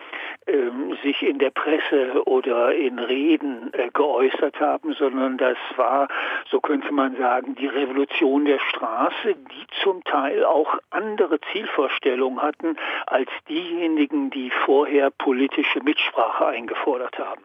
ähm, 0.46 0.96
sich 1.02 1.22
in 1.22 1.38
der 1.38 1.50
Presse 1.50 2.26
oder 2.26 2.74
in 2.74 2.98
Reden 2.98 3.72
äh, 3.74 3.90
geäußert 3.92 4.58
haben, 4.60 4.94
sondern 4.94 5.36
das 5.38 5.58
war, 5.76 6.08
so 6.50 6.60
könnte 6.60 6.92
man 6.92 7.16
sagen, 7.16 7.54
die 7.54 7.66
Revolution 7.66 8.44
der 8.44 8.58
Straße, 8.58 9.34
die 9.34 9.66
zum 9.82 10.02
Teil 10.04 10.44
auch 10.44 10.78
andere 10.90 11.38
Zielvorstellungen 11.52 12.40
hatten 12.40 12.76
als 13.06 13.30
diejenigen, 13.48 14.30
die 14.30 14.50
vorher 14.64 15.10
politische 15.10 15.80
Mitsprache 15.82 16.46
eingefordert 16.46 17.18
haben. 17.18 17.42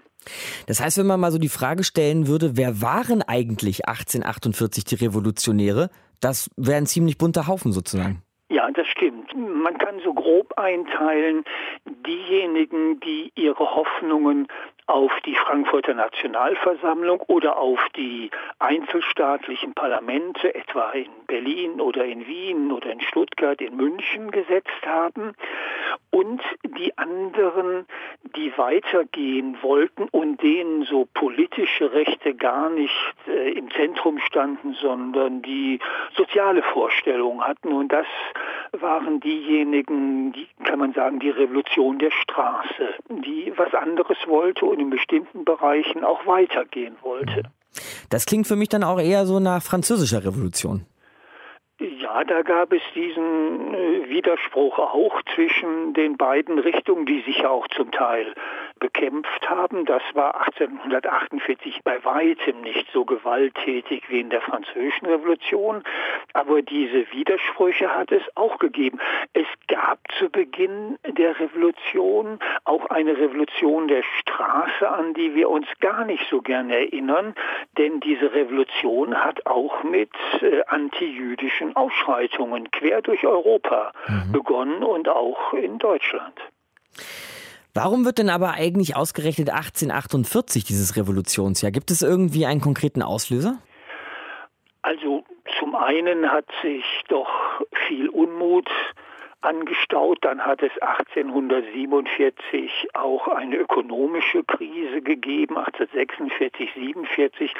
Das 0.67 0.81
heißt, 0.81 0.97
wenn 0.99 1.07
man 1.07 1.19
mal 1.19 1.31
so 1.31 1.37
die 1.37 1.49
Frage 1.49 1.83
stellen 1.83 2.27
würde, 2.27 2.55
wer 2.55 2.81
waren 2.81 3.21
eigentlich 3.21 3.87
1848 3.87 4.85
die 4.85 4.95
Revolutionäre, 4.95 5.89
das 6.21 6.49
wäre 6.55 6.77
ein 6.77 6.85
ziemlich 6.85 7.17
bunter 7.17 7.47
Haufen 7.47 7.73
sozusagen. 7.73 8.21
Ja, 8.53 8.69
das 8.69 8.85
stimmt. 8.85 9.35
Man 9.35 9.79
kann 9.79 9.99
so 10.01 10.13
grob 10.13 10.53
einteilen, 10.59 11.43
diejenigen, 11.85 12.99
die 12.99 13.31
ihre 13.33 13.73
Hoffnungen 13.75 14.47
auf 14.85 15.11
die 15.25 15.33
Frankfurter 15.33 15.95
Nationalversammlung 15.95 17.21
oder 17.21 17.57
auf 17.57 17.79
die 17.95 18.29
einzelstaatlichen 18.59 19.73
Parlamente, 19.73 20.53
etwa 20.53 20.91
in 20.91 21.09
Berlin 21.25 21.81
oder 21.81 22.05
in 22.05 22.27
Wien 22.27 22.71
oder 22.71 22.91
in 22.91 23.01
Stuttgart, 23.01 23.59
in 23.59 23.75
München 23.75 24.29
gesetzt 24.29 24.85
haben, 24.85 25.33
und 26.13 26.41
die 26.77 26.95
anderen, 26.95 27.87
die 28.35 28.55
weitergehen 28.55 29.57
wollten 29.63 30.03
und 30.11 30.43
denen 30.43 30.83
so 30.83 31.07
politische 31.11 31.91
Rechte 31.91 32.35
gar 32.35 32.69
nicht 32.69 32.93
äh, 33.27 33.53
im 33.53 33.71
Zentrum 33.71 34.19
standen, 34.19 34.75
sondern 34.79 35.41
die 35.41 35.79
soziale 36.15 36.61
Vorstellungen 36.71 37.41
hatten. 37.41 37.73
Und 37.73 37.91
das 37.91 38.05
waren 38.73 39.21
diejenigen, 39.21 40.33
die, 40.33 40.47
kann 40.63 40.77
man 40.77 40.93
sagen, 40.93 41.19
die 41.19 41.31
Revolution 41.31 41.97
der 41.97 42.11
Straße, 42.11 42.93
die 43.09 43.51
was 43.55 43.73
anderes 43.73 44.17
wollte 44.27 44.65
und 44.65 44.79
in 44.79 44.91
bestimmten 44.91 45.45
Bereichen 45.45 46.03
auch 46.03 46.27
weitergehen 46.27 46.95
wollte. 47.01 47.41
Das 48.11 48.27
klingt 48.27 48.45
für 48.45 48.55
mich 48.55 48.69
dann 48.69 48.83
auch 48.83 48.99
eher 48.99 49.25
so 49.25 49.39
nach 49.39 49.63
französischer 49.63 50.23
Revolution. 50.23 50.85
Ja, 51.83 52.23
da 52.23 52.43
gab 52.43 52.71
es 52.71 52.81
diesen 52.95 53.73
äh, 53.73 54.07
Widerspruch 54.07 54.79
auch 54.79 55.21
zwischen 55.35 55.93
den 55.93 56.15
beiden 56.15 56.57
Richtungen, 56.57 57.05
die 57.05 57.19
sich 57.21 57.39
ja 57.39 57.49
auch 57.49 57.67
zum 57.67 57.91
Teil 57.91 58.33
bekämpft 58.83 59.49
haben. 59.49 59.85
Das 59.85 60.01
war 60.13 60.41
1848 60.47 61.83
bei 61.85 62.03
weitem 62.03 62.59
nicht 62.61 62.85
so 62.91 63.05
gewalttätig 63.05 64.03
wie 64.09 64.19
in 64.19 64.29
der 64.29 64.41
Französischen 64.41 65.05
Revolution, 65.05 65.83
aber 66.33 66.61
diese 66.61 67.09
Widersprüche 67.13 67.95
hat 67.95 68.11
es 68.11 68.23
auch 68.35 68.59
gegeben. 68.59 68.99
Es 69.31 69.47
gab 69.69 69.99
zu 70.19 70.29
Beginn 70.29 70.99
der 71.07 71.39
Revolution 71.39 72.39
auch 72.65 72.87
eine 72.87 73.17
Revolution 73.17 73.87
der 73.87 74.03
Straße, 74.19 74.89
an 74.89 75.13
die 75.13 75.33
wir 75.33 75.49
uns 75.49 75.67
gar 75.79 76.03
nicht 76.03 76.27
so 76.29 76.41
gern 76.41 76.69
erinnern, 76.69 77.35
denn 77.77 78.01
diese 78.01 78.33
Revolution 78.33 79.15
hat 79.15 79.45
auch 79.45 79.83
mit 79.83 80.11
äh, 80.41 80.61
antijüdischen 80.67 81.73
Ausschreitungen 81.77 82.69
quer 82.71 83.01
durch 83.01 83.25
Europa 83.25 83.93
mhm. 84.07 84.33
begonnen 84.33 84.83
und 84.83 85.07
auch 85.07 85.53
in 85.53 85.79
Deutschland. 85.79 86.37
Warum 87.75 88.05
wird 88.05 88.19
denn 88.19 88.29
aber 88.29 88.51
eigentlich 88.51 88.95
ausgerechnet 88.95 89.49
1848 89.49 90.63
dieses 90.63 90.95
Revolutionsjahr? 90.95 91.71
Gibt 91.71 91.89
es 91.89 92.03
irgendwie 92.03 92.45
einen 92.45 92.61
konkreten 92.61 93.01
Auslöser? 93.01 93.57
Also 94.83 95.23
zum 95.59 95.75
einen 95.75 96.31
hat 96.31 96.45
sich 96.61 96.83
doch 97.07 97.29
viel 97.87 98.09
Unmut 98.09 98.69
angestaut. 99.43 100.19
Dann 100.21 100.45
hat 100.45 100.63
es 100.63 100.71
1847 100.81 102.87
auch 102.93 103.27
eine 103.27 103.57
ökonomische 103.57 104.43
Krise 104.43 105.01
gegeben, 105.01 105.57
1846, 105.57 106.71
47 106.73 107.53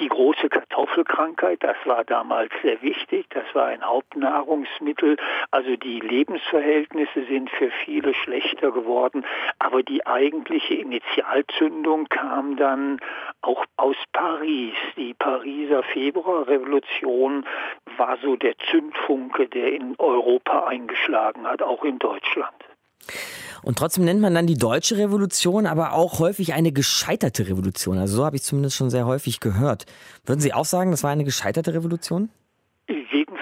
die 0.00 0.08
große 0.08 0.48
Kartoffelkrankheit. 0.48 1.62
Das 1.62 1.76
war 1.84 2.04
damals 2.04 2.50
sehr 2.62 2.80
wichtig. 2.82 3.26
Das 3.30 3.44
war 3.54 3.66
ein 3.66 3.84
Hauptnahrungsmittel. 3.84 5.16
Also 5.50 5.76
die 5.76 6.00
Lebensverhältnisse 6.00 7.24
sind 7.24 7.50
für 7.50 7.70
viele 7.84 8.14
schlechter 8.14 8.72
geworden. 8.72 9.26
Aber 9.58 9.82
die 9.82 10.06
eigentliche 10.06 10.74
Initialzündung 10.74 12.08
kam 12.08 12.56
dann 12.56 13.00
auch 13.46 13.64
aus 13.76 13.96
Paris. 14.12 14.74
Die 14.96 15.14
Pariser 15.14 15.82
Februarrevolution 15.92 17.46
war 17.96 18.18
so 18.22 18.36
der 18.36 18.54
Zündfunke, 18.70 19.48
der 19.48 19.72
in 19.72 19.94
Europa 19.98 20.66
eingeschlagen 20.66 21.46
hat, 21.46 21.62
auch 21.62 21.84
in 21.84 21.98
Deutschland. 21.98 22.54
Und 23.62 23.78
trotzdem 23.78 24.04
nennt 24.04 24.20
man 24.20 24.34
dann 24.34 24.46
die 24.46 24.58
deutsche 24.58 24.96
Revolution 24.96 25.66
aber 25.66 25.92
auch 25.92 26.18
häufig 26.18 26.54
eine 26.54 26.72
gescheiterte 26.72 27.48
Revolution. 27.48 27.98
Also 27.98 28.16
so 28.16 28.24
habe 28.24 28.36
ich 28.36 28.42
zumindest 28.42 28.76
schon 28.76 28.90
sehr 28.90 29.06
häufig 29.06 29.40
gehört. 29.40 29.86
Würden 30.24 30.40
Sie 30.40 30.52
auch 30.52 30.64
sagen, 30.64 30.90
das 30.90 31.02
war 31.02 31.10
eine 31.10 31.24
gescheiterte 31.24 31.74
Revolution? 31.74 32.30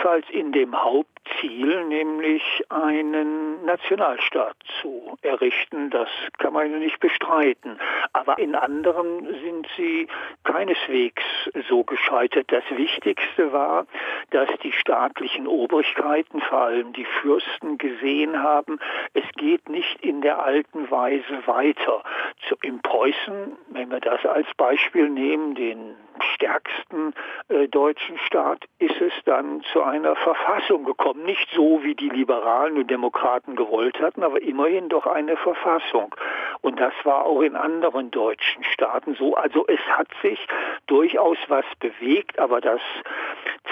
Jedenfalls 0.05 0.29
in 0.33 0.53
dem 0.53 0.77
Hauptziel, 0.77 1.87
nämlich 1.87 2.43
einen 2.69 3.65
Nationalstaat 3.65 4.55
zu 4.83 5.17
errichten. 5.23 5.89
Das 5.89 6.11
kann 6.37 6.53
man 6.53 6.79
nicht 6.79 7.01
bestreiten. 7.01 7.79
Aber 8.13 8.39
in 8.39 8.55
anderen 8.55 9.27
sind 9.43 9.67
sie 9.79 10.07
keineswegs 10.45 11.23
so 11.71 11.85
gescheitert. 11.85 12.53
Das 12.53 12.65
Wichtigste 12.69 13.51
war, 13.55 13.87
dass 14.29 14.51
die 14.63 14.73
staatlichen 14.73 15.47
Obrigkeiten, 15.47 16.43
vor 16.43 16.59
allem 16.59 16.93
die 16.93 17.07
Fürsten, 17.23 17.79
gesehen 17.79 18.43
haben, 18.43 18.79
es 19.15 19.25
geht 19.37 19.71
nicht 19.71 20.03
in 20.03 20.21
der 20.21 20.45
alten 20.45 20.91
Weise 20.91 21.47
weiter. 21.47 22.03
In 22.61 22.83
Preußen, 22.83 23.57
wenn 23.69 23.91
wir 23.91 24.01
das 24.01 24.23
als 24.27 24.49
Beispiel 24.59 25.09
nehmen, 25.09 25.55
den 25.55 25.97
stärksten 26.35 27.15
äh, 27.49 27.69
deutschen 27.69 28.19
Staat, 28.19 28.65
ist 28.79 29.01
es 29.01 29.13
dann 29.25 29.63
zu 29.73 29.83
einer 29.95 30.17
Verfassung 30.17 30.85
gekommen. 30.85 31.25
Nicht 31.25 31.49
so, 31.55 31.81
wie 31.83 31.95
die 31.95 32.09
Liberalen 32.09 32.77
und 32.77 32.91
Demokraten 32.91 33.55
gewollt 33.55 34.01
hatten, 34.01 34.23
aber 34.23 34.43
immerhin 34.43 34.89
doch 34.89 35.07
eine 35.07 35.37
Verfassung. 35.37 36.15
Und 36.63 36.81
das 36.81 36.93
war 37.05 37.25
auch 37.25 37.41
in 37.43 37.55
anderen 37.55 38.11
deutschen 38.11 38.65
Staaten 38.65 39.15
so. 39.15 39.35
Also 39.35 39.67
es 39.69 39.81
hat 39.97 40.09
sich 40.23 40.39
durchaus 40.87 41.39
was 41.49 41.65
bewegt, 41.79 42.39
aber 42.39 42.61
das 42.61 42.81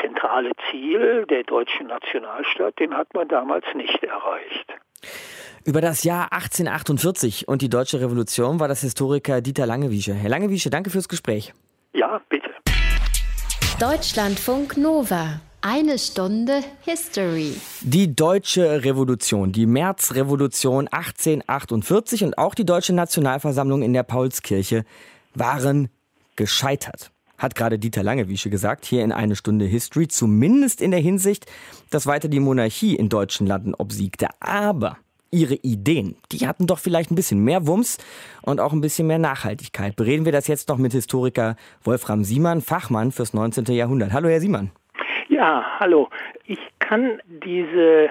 zentrale 0.01 0.53
Ziel, 0.71 1.27
der 1.27 1.43
deutsche 1.43 1.85
Nationalstaat, 1.85 2.79
den 2.79 2.97
hat 2.97 3.13
man 3.15 3.29
damals 3.29 3.65
nicht 3.75 4.03
erreicht. 4.05 4.73
Über 5.65 5.81
das 5.81 6.05
Jahr 6.05 6.33
1848 6.33 7.49
und 7.49 7.63
die 7.63 7.69
deutsche 7.69 8.01
Revolution 8.01 8.61
war 8.61 8.69
das 8.69 8.81
Historiker 8.81 9.41
Dieter 9.41 9.67
Langewiesche. 9.67 10.15
Herr 10.15 10.31
Langewiesche, 10.31 10.71
danke 10.71 10.91
fürs 10.91 11.09
Gespräch. 11.09 11.53
Ja, 11.93 12.21
bitte. 12.29 12.51
Deutschlandfunk 13.79 14.77
Nova. 14.77 15.41
Eine 15.65 15.97
Stunde 15.97 16.65
History. 16.81 17.55
Die 17.83 18.17
deutsche 18.17 18.83
Revolution, 18.83 19.53
die 19.53 19.67
Märzrevolution 19.67 20.89
1848 20.89 22.25
und 22.25 22.37
auch 22.37 22.57
die 22.57 22.67
deutsche 22.67 22.93
Nationalversammlung 22.93 23.83
in 23.83 23.93
der 23.93 24.03
Paulskirche 24.03 24.85
waren 25.37 25.89
gescheitert. 26.35 27.13
Hat 27.39 27.55
gerade 27.55 27.79
Dieter 27.79 28.03
Langewiesche 28.03 28.51
gesagt, 28.51 28.85
hier 28.87 29.05
in 29.05 29.13
eine 29.13 29.37
Stunde 29.37 29.65
History, 29.65 30.09
zumindest 30.09 30.81
in 30.81 30.91
der 30.91 30.99
Hinsicht, 30.99 31.47
dass 31.91 32.09
weiter 32.09 32.27
die 32.27 32.41
Monarchie 32.41 32.97
in 32.97 33.09
deutschen 33.09 33.47
Landen 33.47 33.75
obsiegte. 33.77 34.31
Aber 34.41 34.97
ihre 35.31 35.55
Ideen, 35.55 36.17
die 36.33 36.49
hatten 36.49 36.67
doch 36.67 36.81
vielleicht 36.81 37.13
ein 37.13 37.17
bisschen 37.17 37.39
mehr 37.39 37.69
Wumms 37.69 37.99
und 38.43 38.59
auch 38.59 38.73
ein 38.73 38.81
bisschen 38.81 39.07
mehr 39.07 39.21
Nachhaltigkeit. 39.21 39.95
Bereden 39.95 40.25
wir 40.25 40.33
das 40.33 40.49
jetzt 40.49 40.69
noch 40.69 40.79
mit 40.79 40.91
Historiker 40.91 41.55
Wolfram 41.85 42.25
Siemann, 42.25 42.63
Fachmann 42.63 43.13
fürs 43.13 43.33
19. 43.33 43.67
Jahrhundert. 43.67 44.13
Hallo, 44.13 44.29
Herr 44.29 44.41
Siemann. 44.41 44.73
Ja, 45.29 45.79
hallo. 45.79 46.09
Ich 46.47 46.59
kann 46.79 47.21
diese 47.27 48.09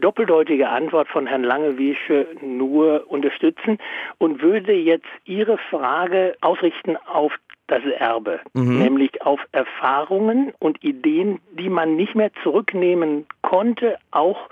doppeldeutige 0.00 0.68
Antwort 0.68 1.08
von 1.08 1.26
Herrn 1.26 1.44
Langewiesche 1.44 2.26
nur 2.40 3.04
unterstützen 3.08 3.78
und 4.18 4.42
würde 4.42 4.72
jetzt 4.72 5.06
Ihre 5.24 5.58
Frage 5.58 6.36
ausrichten 6.40 6.96
auf 6.96 7.32
das 7.66 7.82
Erbe, 7.98 8.40
mhm. 8.54 8.78
nämlich 8.78 9.22
auf 9.22 9.40
Erfahrungen 9.52 10.52
und 10.58 10.82
Ideen, 10.84 11.40
die 11.52 11.68
man 11.68 11.96
nicht 11.96 12.14
mehr 12.14 12.30
zurücknehmen 12.42 13.26
konnte, 13.40 13.98
auch 14.10 14.48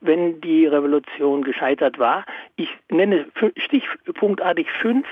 wenn 0.00 0.40
die 0.40 0.66
Revolution 0.66 1.42
gescheitert 1.42 1.98
war. 1.98 2.24
Ich 2.56 2.68
nenne 2.90 3.26
stichpunktartig 3.56 4.70
fünf 4.70 5.06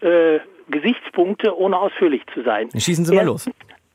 äh, 0.00 0.40
Gesichtspunkte, 0.68 1.56
ohne 1.56 1.78
ausführlich 1.78 2.22
zu 2.34 2.42
sein. 2.42 2.68
Schießen 2.76 3.04
Sie 3.04 3.14
mal 3.14 3.24
los. 3.24 3.48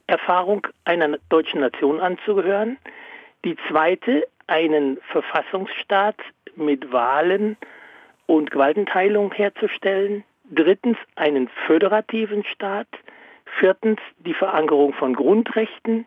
Erfahrung 0.08 0.68
einer 0.86 1.18
deutschen 1.30 1.62
Nation 1.62 2.00
anzugehören. 2.00 2.78
Die 3.46 3.56
zweite, 3.70 4.28
einen 4.48 4.98
Verfassungsstaat 5.12 6.18
mit 6.56 6.92
Wahlen 6.92 7.58
und 8.26 8.52
Gewaltenteilung 8.52 9.34
herzustellen. 9.34 10.24
Drittens, 10.50 10.98
einen 11.16 11.50
föderativen 11.66 12.44
Staat. 12.46 12.88
Viertens, 13.60 14.00
die 14.20 14.34
Verankerung 14.34 14.94
von 14.94 15.16
Grundrechten. 15.16 16.06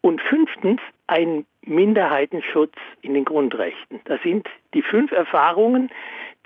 Und 0.00 0.20
fünftens, 0.20 0.80
ein 1.06 1.46
Minderheitenschutz 1.62 2.74
in 3.02 3.14
den 3.14 3.24
Grundrechten. 3.24 4.00
Das 4.04 4.20
sind 4.22 4.48
die 4.74 4.82
fünf 4.82 5.10
Erfahrungen, 5.12 5.90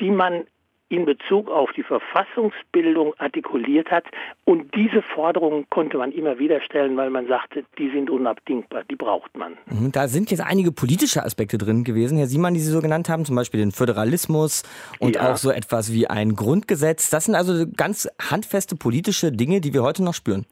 die 0.01 0.11
man 0.11 0.47
in 0.91 1.05
Bezug 1.05 1.49
auf 1.49 1.71
die 1.73 1.85
Verfassungsbildung 1.85 3.15
artikuliert 3.19 3.91
hat. 3.91 4.05
Und 4.45 4.75
diese 4.75 5.03
Forderungen 5.03 5.65
konnte 5.71 5.97
man 5.97 6.11
immer 6.11 6.39
wieder 6.39 6.61
stellen, 6.61 6.97
weil 6.97 7.11
man 7.11 7.29
sagte, 7.29 7.65
die 7.79 7.91
sind 7.91 8.11
unabdingbar, 8.11 8.83
die 8.91 8.97
braucht 8.97 9.37
man. 9.37 9.57
Mhm, 9.67 9.93
da 9.93 10.09
sind 10.09 10.33
jetzt 10.33 10.41
einige 10.41 10.73
politische 10.73 11.23
Aspekte 11.23 11.59
drin 11.59 11.85
gewesen, 11.85 12.19
Herr 12.19 12.27
Siemann, 12.27 12.55
die 12.55 12.61
Sie 12.61 12.73
so 12.73 12.81
genannt 12.81 13.09
haben, 13.09 13.25
zum 13.25 13.37
Beispiel 13.37 13.61
den 13.61 13.71
Föderalismus 13.71 14.65
und 14.99 15.15
ja. 15.15 15.31
auch 15.31 15.37
so 15.37 15.53
etwas 15.53 15.93
wie 15.93 16.09
ein 16.09 16.35
Grundgesetz. 16.35 17.09
Das 17.09 17.27
sind 17.27 17.37
also 17.37 17.67
ganz 17.77 18.09
handfeste 18.21 18.75
politische 18.75 19.31
Dinge, 19.31 19.61
die 19.61 19.73
wir 19.73 19.85
heute 19.85 20.03
noch 20.03 20.15
spüren. 20.15 20.45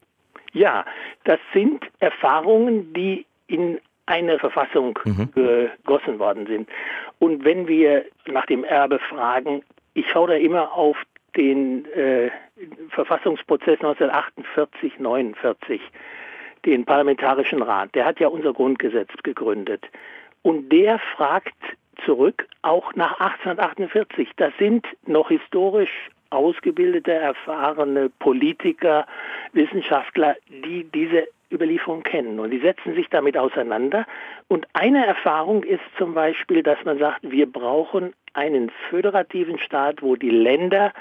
Ja, 0.52 0.84
das 1.24 1.40
sind 1.52 1.84
Erfahrungen, 1.98 2.94
die 2.94 3.26
in 3.48 3.80
eine 4.06 4.38
Verfassung 4.38 4.96
mhm. 5.04 5.30
gegossen 5.34 6.20
worden 6.20 6.46
sind. 6.46 6.68
Und 7.18 7.44
wenn 7.44 7.66
wir 7.66 8.04
nach 8.26 8.46
dem 8.46 8.62
Erbe 8.62 9.00
fragen, 9.00 9.62
ich 9.98 10.08
schaue 10.08 10.28
da 10.28 10.34
immer 10.34 10.72
auf 10.72 10.96
den 11.36 11.84
äh, 11.86 12.30
Verfassungsprozess 12.90 13.80
1948, 13.80 14.98
49, 14.98 15.80
den 16.64 16.84
Parlamentarischen 16.84 17.62
Rat. 17.62 17.94
Der 17.94 18.04
hat 18.04 18.20
ja 18.20 18.28
unser 18.28 18.52
Grundgesetz 18.52 19.10
gegründet. 19.22 19.84
Und 20.42 20.70
der 20.70 20.98
fragt 20.98 21.56
zurück, 22.04 22.46
auch 22.62 22.94
nach 22.94 23.18
1848. 23.20 24.30
Das 24.36 24.52
sind 24.58 24.86
noch 25.06 25.28
historisch 25.28 26.08
ausgebildete, 26.30 27.12
erfahrene 27.12 28.10
Politiker, 28.18 29.06
Wissenschaftler, 29.52 30.36
die 30.48 30.84
diese 30.84 31.26
Überlieferung 31.52 32.02
kennen 32.02 32.38
und 32.40 32.50
die 32.50 32.60
setzen 32.60 32.94
sich 32.94 33.08
damit 33.08 33.36
auseinander. 33.36 34.06
Und 34.48 34.66
eine 34.74 35.06
Erfahrung 35.06 35.62
ist 35.64 35.82
zum 35.96 36.14
Beispiel, 36.14 36.62
dass 36.62 36.82
man 36.84 36.98
sagt, 36.98 37.20
wir 37.22 37.50
brauchen 37.50 38.12
einen 38.34 38.70
föderativen 38.90 39.58
Staat, 39.58 40.02
wo 40.02 40.16
die 40.16 40.30
Länder 40.30 40.92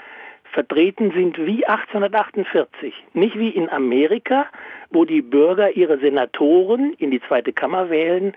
vertreten 0.52 1.12
sind 1.12 1.38
wie 1.38 1.66
1848. 1.66 2.94
Nicht 3.12 3.38
wie 3.38 3.50
in 3.50 3.68
Amerika, 3.68 4.46
wo 4.90 5.04
die 5.04 5.22
Bürger 5.22 5.76
ihre 5.76 5.98
Senatoren 5.98 6.94
in 6.94 7.10
die 7.10 7.20
zweite 7.20 7.52
Kammer 7.52 7.90
wählen, 7.90 8.34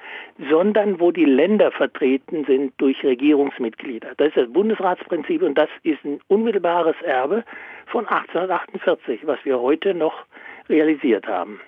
sondern 0.49 0.99
wo 0.99 1.11
die 1.11 1.25
Länder 1.25 1.71
vertreten 1.71 2.45
sind 2.45 2.73
durch 2.77 3.03
Regierungsmitglieder. 3.03 4.09
Das 4.17 4.29
ist 4.29 4.37
das 4.37 4.51
Bundesratsprinzip 4.51 5.41
und 5.41 5.57
das 5.57 5.69
ist 5.83 6.03
ein 6.03 6.19
unmittelbares 6.27 6.95
Erbe 7.03 7.43
von 7.87 8.05
1848, 8.07 9.21
was 9.25 9.39
wir 9.43 9.59
heute 9.59 9.93
noch 9.93 10.25
realisiert 10.69 11.27
haben. 11.27 11.61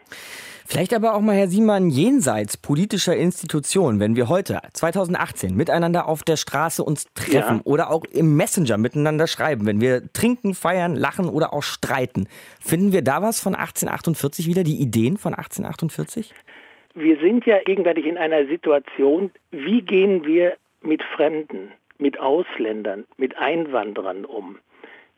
Vielleicht 0.73 0.95
aber 0.95 1.13
auch 1.13 1.21
mal, 1.21 1.35
Herr 1.35 1.49
Siemann, 1.49 1.91
jenseits 1.91 2.57
politischer 2.57 3.15
Institutionen, 3.15 3.99
wenn 3.99 4.15
wir 4.15 4.27
heute, 4.27 4.59
2018, 4.73 5.55
miteinander 5.55 6.07
auf 6.07 6.23
der 6.23 6.35
Straße 6.35 6.83
uns 6.83 7.05
treffen 7.13 7.57
ja. 7.57 7.61
oder 7.63 7.91
auch 7.91 8.03
im 8.05 8.35
Messenger 8.35 8.79
miteinander 8.79 9.27
schreiben, 9.27 9.67
wenn 9.67 9.81
wir 9.81 10.01
trinken, 10.13 10.55
feiern, 10.55 10.95
lachen 10.95 11.29
oder 11.29 11.53
auch 11.53 11.61
streiten, 11.61 12.27
finden 12.59 12.91
wir 12.91 13.03
da 13.03 13.21
was 13.21 13.39
von 13.39 13.53
1848 13.53 14.47
wieder, 14.47 14.63
die 14.63 14.81
Ideen 14.81 15.17
von 15.17 15.35
1848? 15.35 16.33
Wir 16.95 17.19
sind 17.19 17.45
ja 17.45 17.61
gegenwärtig 17.63 18.07
in 18.07 18.17
einer 18.17 18.47
Situation, 18.47 19.29
wie 19.51 19.83
gehen 19.83 20.25
wir 20.25 20.57
mit 20.81 21.03
Fremden, 21.03 21.71
mit 21.99 22.19
Ausländern, 22.19 23.05
mit 23.17 23.37
Einwanderern 23.37 24.25
um? 24.25 24.57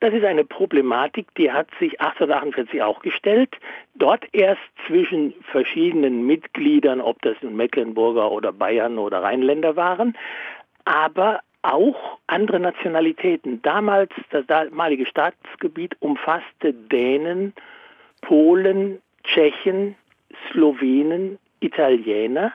Das 0.01 0.13
ist 0.13 0.25
eine 0.25 0.43
Problematik, 0.43 1.33
die 1.35 1.51
hat 1.51 1.67
sich 1.79 1.99
1848 2.01 2.81
auch 2.81 3.01
gestellt. 3.01 3.55
Dort 3.95 4.25
erst 4.33 4.61
zwischen 4.85 5.33
verschiedenen 5.51 6.25
Mitgliedern, 6.25 6.99
ob 6.99 7.21
das 7.21 7.37
nun 7.41 7.55
Mecklenburger 7.55 8.31
oder 8.31 8.51
Bayern 8.51 8.97
oder 8.97 9.23
Rheinländer 9.23 9.75
waren, 9.75 10.17
aber 10.83 11.39
auch 11.61 12.19
andere 12.27 12.59
Nationalitäten. 12.59 13.61
Damals, 13.61 14.11
das 14.29 14.45
damalige 14.45 15.05
Staatsgebiet 15.05 15.95
umfasste 15.99 16.73
Dänen, 16.73 17.53
Polen, 18.21 19.01
Tschechen, 19.23 19.95
Slowenen, 20.51 21.39
Italiener 21.61 22.53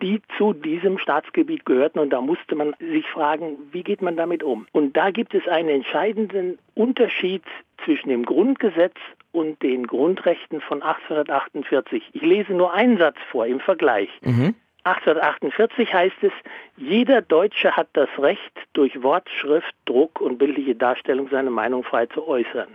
die 0.00 0.20
zu 0.36 0.52
diesem 0.52 0.98
Staatsgebiet 0.98 1.64
gehörten. 1.64 1.98
Und 1.98 2.10
da 2.10 2.20
musste 2.20 2.54
man 2.54 2.74
sich 2.78 3.06
fragen, 3.06 3.56
wie 3.72 3.82
geht 3.82 4.02
man 4.02 4.16
damit 4.16 4.42
um? 4.42 4.66
Und 4.72 4.96
da 4.96 5.10
gibt 5.10 5.34
es 5.34 5.46
einen 5.48 5.68
entscheidenden 5.68 6.58
Unterschied 6.74 7.42
zwischen 7.84 8.08
dem 8.08 8.24
Grundgesetz 8.24 8.96
und 9.32 9.62
den 9.62 9.86
Grundrechten 9.86 10.60
von 10.60 10.82
1848. 10.82 12.02
Ich 12.12 12.22
lese 12.22 12.52
nur 12.52 12.72
einen 12.72 12.98
Satz 12.98 13.16
vor 13.30 13.46
im 13.46 13.60
Vergleich. 13.60 14.08
Mhm. 14.22 14.54
1848 14.84 15.92
heißt 15.92 16.16
es, 16.22 16.32
jeder 16.76 17.20
Deutsche 17.20 17.76
hat 17.76 17.88
das 17.92 18.08
Recht, 18.18 18.52
durch 18.72 19.02
Wort, 19.02 19.28
Schrift, 19.28 19.74
Druck 19.84 20.20
und 20.20 20.38
bildliche 20.38 20.74
Darstellung 20.74 21.28
seine 21.30 21.50
Meinung 21.50 21.84
frei 21.84 22.06
zu 22.06 22.26
äußern. 22.26 22.68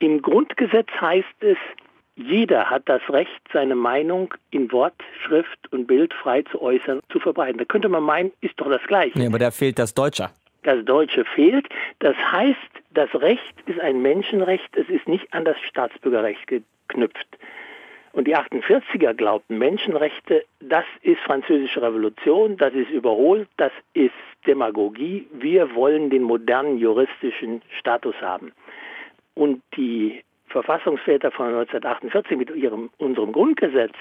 Im 0.00 0.22
Grundgesetz 0.22 0.88
heißt 1.00 1.42
es, 1.42 1.58
jeder 2.18 2.68
hat 2.68 2.88
das 2.88 3.00
Recht, 3.08 3.40
seine 3.52 3.76
Meinung 3.76 4.34
in 4.50 4.70
Wort, 4.72 4.94
Schrift 5.24 5.72
und 5.72 5.86
Bild 5.86 6.12
frei 6.12 6.42
zu 6.42 6.60
äußern, 6.60 7.00
zu 7.10 7.20
verbreiten. 7.20 7.58
Da 7.58 7.64
könnte 7.64 7.88
man 7.88 8.02
meinen, 8.02 8.32
ist 8.40 8.60
doch 8.60 8.68
das 8.68 8.82
Gleiche. 8.82 9.16
Nee, 9.18 9.26
aber 9.26 9.38
da 9.38 9.50
fehlt 9.50 9.78
das 9.78 9.94
Deutsche. 9.94 10.28
Das 10.64 10.84
Deutsche 10.84 11.24
fehlt. 11.24 11.68
Das 12.00 12.16
heißt, 12.16 12.58
das 12.92 13.14
Recht 13.14 13.54
ist 13.66 13.78
ein 13.78 14.02
Menschenrecht, 14.02 14.76
es 14.76 14.88
ist 14.88 15.06
nicht 15.06 15.32
an 15.32 15.44
das 15.44 15.56
Staatsbürgerrecht 15.60 16.46
geknüpft. 16.48 17.38
Und 18.12 18.26
die 18.26 18.36
48er 18.36 19.14
glaubten, 19.14 19.58
Menschenrechte, 19.58 20.44
das 20.58 20.84
ist 21.02 21.20
französische 21.20 21.80
Revolution, 21.80 22.56
das 22.56 22.74
ist 22.74 22.90
überholt, 22.90 23.48
das 23.58 23.70
ist 23.94 24.10
Demagogie. 24.44 25.28
Wir 25.32 25.72
wollen 25.76 26.10
den 26.10 26.22
modernen 26.22 26.78
juristischen 26.78 27.62
Status 27.78 28.16
haben. 28.20 28.52
Und 29.34 29.62
die 29.76 30.24
Verfassungsväter 30.48 31.30
von 31.30 31.46
1948 31.46 32.36
mit 32.36 32.50
ihrem, 32.50 32.90
unserem 32.98 33.32
Grundgesetz, 33.32 33.94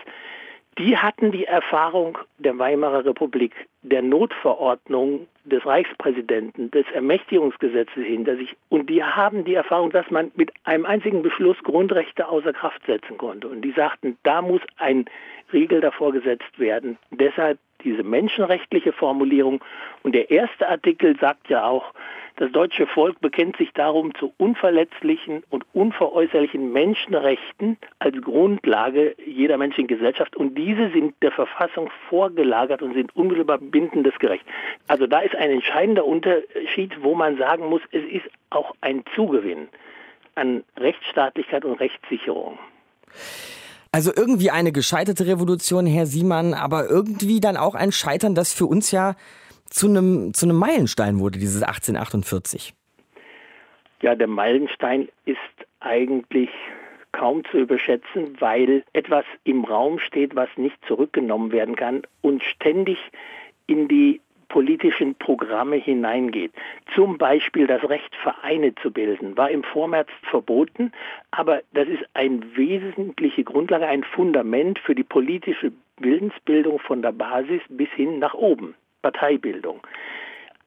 die 0.77 0.95
hatten 0.95 1.31
die 1.31 1.45
Erfahrung 1.45 2.19
der 2.37 2.57
Weimarer 2.59 3.03
Republik, 3.03 3.53
der 3.81 4.03
Notverordnung 4.03 5.27
des 5.43 5.65
Reichspräsidenten, 5.65 6.69
des 6.69 6.85
Ermächtigungsgesetzes 6.93 8.03
hinter 8.03 8.35
sich. 8.35 8.55
Und 8.69 8.89
die 8.89 9.03
haben 9.03 9.43
die 9.43 9.55
Erfahrung, 9.55 9.89
dass 9.89 10.09
man 10.11 10.31
mit 10.35 10.51
einem 10.65 10.85
einzigen 10.85 11.23
Beschluss 11.23 11.57
Grundrechte 11.63 12.27
außer 12.27 12.53
Kraft 12.53 12.85
setzen 12.85 13.17
konnte. 13.17 13.47
Und 13.47 13.61
die 13.61 13.71
sagten, 13.71 14.17
da 14.21 14.43
muss 14.43 14.61
ein 14.77 15.05
Riegel 15.51 15.81
davor 15.81 16.11
gesetzt 16.11 16.59
werden. 16.59 16.97
Deshalb 17.09 17.57
diese 17.83 18.03
menschenrechtliche 18.03 18.91
Formulierung. 18.91 19.63
Und 20.03 20.13
der 20.13 20.29
erste 20.31 20.67
Artikel 20.67 21.17
sagt 21.19 21.49
ja 21.49 21.65
auch, 21.65 21.93
das 22.37 22.51
deutsche 22.51 22.85
Volk 22.85 23.19
bekennt 23.19 23.57
sich 23.57 23.73
darum 23.73 24.13
zu 24.13 24.31
unverletzlichen 24.37 25.43
und 25.49 25.65
unveräußerlichen 25.73 26.71
Menschenrechten 26.71 27.77
als 27.97 28.21
Grundlage 28.21 29.15
jeder 29.25 29.57
menschlichen 29.57 29.87
Gesellschaft. 29.87 30.35
Und 30.35 30.55
diese 30.55 30.91
sind 30.91 31.15
der 31.23 31.31
Verfassung 31.31 31.89
vorgelagert 32.09 32.83
und 32.83 32.93
sind 32.93 33.15
unmittelbar 33.15 33.57
bindendes 33.57 34.17
Gerecht. 34.19 34.45
Also 34.87 35.07
da 35.07 35.21
ist 35.21 35.35
ein 35.35 35.49
entscheidender 35.49 36.05
Unterschied, 36.05 37.01
wo 37.01 37.15
man 37.15 37.37
sagen 37.37 37.69
muss, 37.69 37.81
es 37.91 38.03
ist 38.05 38.29
auch 38.51 38.75
ein 38.81 39.03
Zugewinn 39.15 39.67
an 40.35 40.63
Rechtsstaatlichkeit 40.77 41.65
und 41.65 41.79
Rechtssicherung. 41.79 42.59
Also 43.97 44.11
irgendwie 44.15 44.51
eine 44.51 44.71
gescheiterte 44.71 45.25
Revolution, 45.25 45.87
Herr 45.87 46.05
Siemann, 46.05 46.53
aber 46.53 46.87
irgendwie 46.87 47.39
dann 47.39 47.57
auch 47.57 47.73
ein 47.73 47.91
Scheitern, 47.91 48.35
das 48.35 48.53
für 48.53 48.67
uns 48.67 48.91
ja 48.91 49.15
zu 49.71 49.87
einem, 49.87 50.35
zu 50.35 50.45
einem 50.45 50.57
Meilenstein 50.57 51.17
wurde, 51.17 51.39
dieses 51.39 51.63
1848. 51.63 52.75
Ja, 54.03 54.13
der 54.13 54.27
Meilenstein 54.27 55.09
ist 55.25 55.39
eigentlich 55.79 56.51
kaum 57.11 57.43
zu 57.45 57.57
überschätzen, 57.57 58.39
weil 58.39 58.83
etwas 58.93 59.25
im 59.45 59.65
Raum 59.65 59.97
steht, 59.97 60.35
was 60.35 60.49
nicht 60.57 60.77
zurückgenommen 60.87 61.51
werden 61.51 61.75
kann 61.75 62.03
und 62.21 62.43
ständig 62.43 62.99
in 63.65 63.87
die 63.87 64.21
politischen 64.49 65.15
Programme 65.15 65.75
hineingeht. 65.75 66.51
Zum 66.95 67.17
Beispiel 67.17 67.67
das 67.67 67.83
Recht, 67.89 68.15
Vereine 68.15 68.73
zu 68.75 68.91
bilden, 68.91 69.37
war 69.37 69.49
im 69.49 69.63
Vormärz 69.63 70.09
verboten, 70.29 70.91
aber 71.31 71.61
das 71.73 71.87
ist 71.87 72.03
eine 72.13 72.41
wesentliche 72.55 73.43
Grundlage, 73.43 73.87
ein 73.87 74.03
Fundament 74.03 74.79
für 74.79 74.95
die 74.95 75.03
politische 75.03 75.71
Willensbildung 75.99 76.79
von 76.79 77.01
der 77.01 77.11
Basis 77.11 77.61
bis 77.69 77.89
hin 77.89 78.19
nach 78.19 78.33
oben. 78.33 78.75
Parteibildung. 79.01 79.81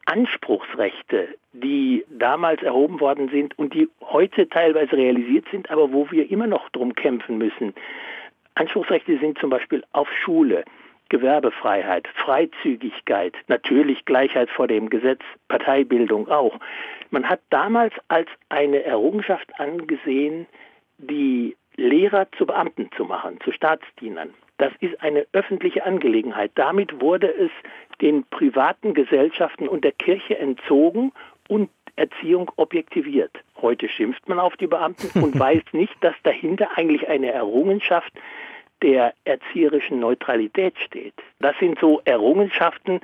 Anspruchsrechte, 0.07 1.29
die 1.53 2.05
damals 2.09 2.63
erhoben 2.63 3.01
worden 3.01 3.29
sind 3.29 3.59
und 3.59 3.75
die 3.75 3.89
heute 4.01 4.49
teilweise 4.49 4.97
realisiert 4.97 5.47
sind, 5.51 5.71
aber 5.71 5.93
wo 5.93 6.11
wir 6.11 6.31
immer 6.31 6.47
noch 6.47 6.69
drum 6.71 6.95
kämpfen 6.95 7.39
müssen. 7.39 7.75
Anspruchsrechte 8.55 9.19
sind 9.19 9.39
zum 9.39 9.51
Beispiel 9.51 9.85
auf 9.93 10.09
Schule, 10.25 10.65
Gewerbefreiheit, 11.11 12.09
Freizügigkeit, 12.09 13.35
natürlich 13.49 14.07
Gleichheit 14.07 14.49
vor 14.49 14.67
dem 14.67 14.89
Gesetz, 14.89 15.21
Parteibildung 15.49 16.29
auch. 16.29 16.59
Man 17.11 17.29
hat 17.29 17.41
damals 17.51 17.93
als 18.09 18.29
eine 18.49 18.83
Errungenschaft 18.85 19.49
angesehen, 19.61 20.47
die 20.99 21.57
Lehrer 21.77 22.27
zu 22.39 22.47
Beamten 22.47 22.91
zu 22.97 23.05
machen, 23.05 23.39
zu 23.45 23.53
Staatsdienern. 23.53 24.33
Das 24.59 24.73
ist 24.81 25.03
eine 25.03 25.27
öffentliche 25.33 25.85
Angelegenheit. 25.85 26.53
Damit 26.55 27.01
wurde 27.01 27.29
es 27.29 27.51
den 28.01 28.25
privaten 28.25 28.95
Gesellschaften 28.95 29.69
und 29.69 29.85
der 29.85 29.93
Kirche 29.93 30.39
entzogen 30.39 31.13
und 31.49 31.71
Erziehung 31.97 32.51
objektiviert. 32.57 33.33
Heute 33.61 33.89
schimpft 33.89 34.29
man 34.29 34.39
auf 34.39 34.57
die 34.57 34.67
Beamten 34.67 35.23
und 35.23 35.39
weiß 35.39 35.63
nicht, 35.73 35.95
dass 36.03 36.15
dahinter 36.23 36.69
eigentlich 36.77 37.09
eine 37.09 37.33
Errungenschaft 37.33 38.13
der 38.83 39.15
erzieherischen 39.25 40.01
Neutralität 40.01 40.75
steht. 40.79 41.15
Das 41.41 41.55
sind 41.59 41.79
so 41.81 42.01
Errungenschaften, 42.05 43.01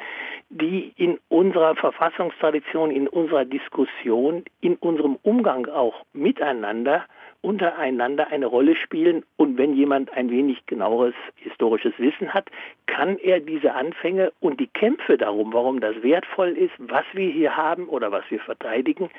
die 0.49 0.93
in 0.97 1.19
unserer 1.29 1.75
Verfassungstradition, 1.75 2.91
in 2.91 3.09
unserer 3.09 3.45
Diskussion, 3.45 4.45
in 4.61 4.77
unserem 4.77 5.19
Umgang 5.23 5.67
auch 5.67 6.05
miteinander 6.13 7.05
untereinander 7.47 8.27
eine 8.29 8.47
Rolle 8.47 8.75
spielen. 8.75 9.25
Und 9.37 9.57
wenn 9.57 9.75
jemand 9.75 10.13
ein 10.13 10.31
wenig 10.31 10.67
genaueres 10.67 11.15
historisches 11.37 11.93
Wissen 11.99 12.35
hat, 12.35 12.51
kann 12.87 13.19
er 13.19 13.41
diese 13.41 13.73
Anfänge 13.75 14.33
und 14.41 14.59
die 14.59 14.67
Kämpfe 14.67 15.17
darum, 15.17 15.53
warum 15.53 15.81
das 15.81 16.03
wertvoll 16.03 16.57
ist, 16.57 16.73
was 16.79 17.05
wir 17.13 17.31
hier 17.31 17.57
haben 17.57 17.89
oder 17.89 18.11
was 18.11 18.25
wir 18.31 18.41
verteidigen, 18.41 19.11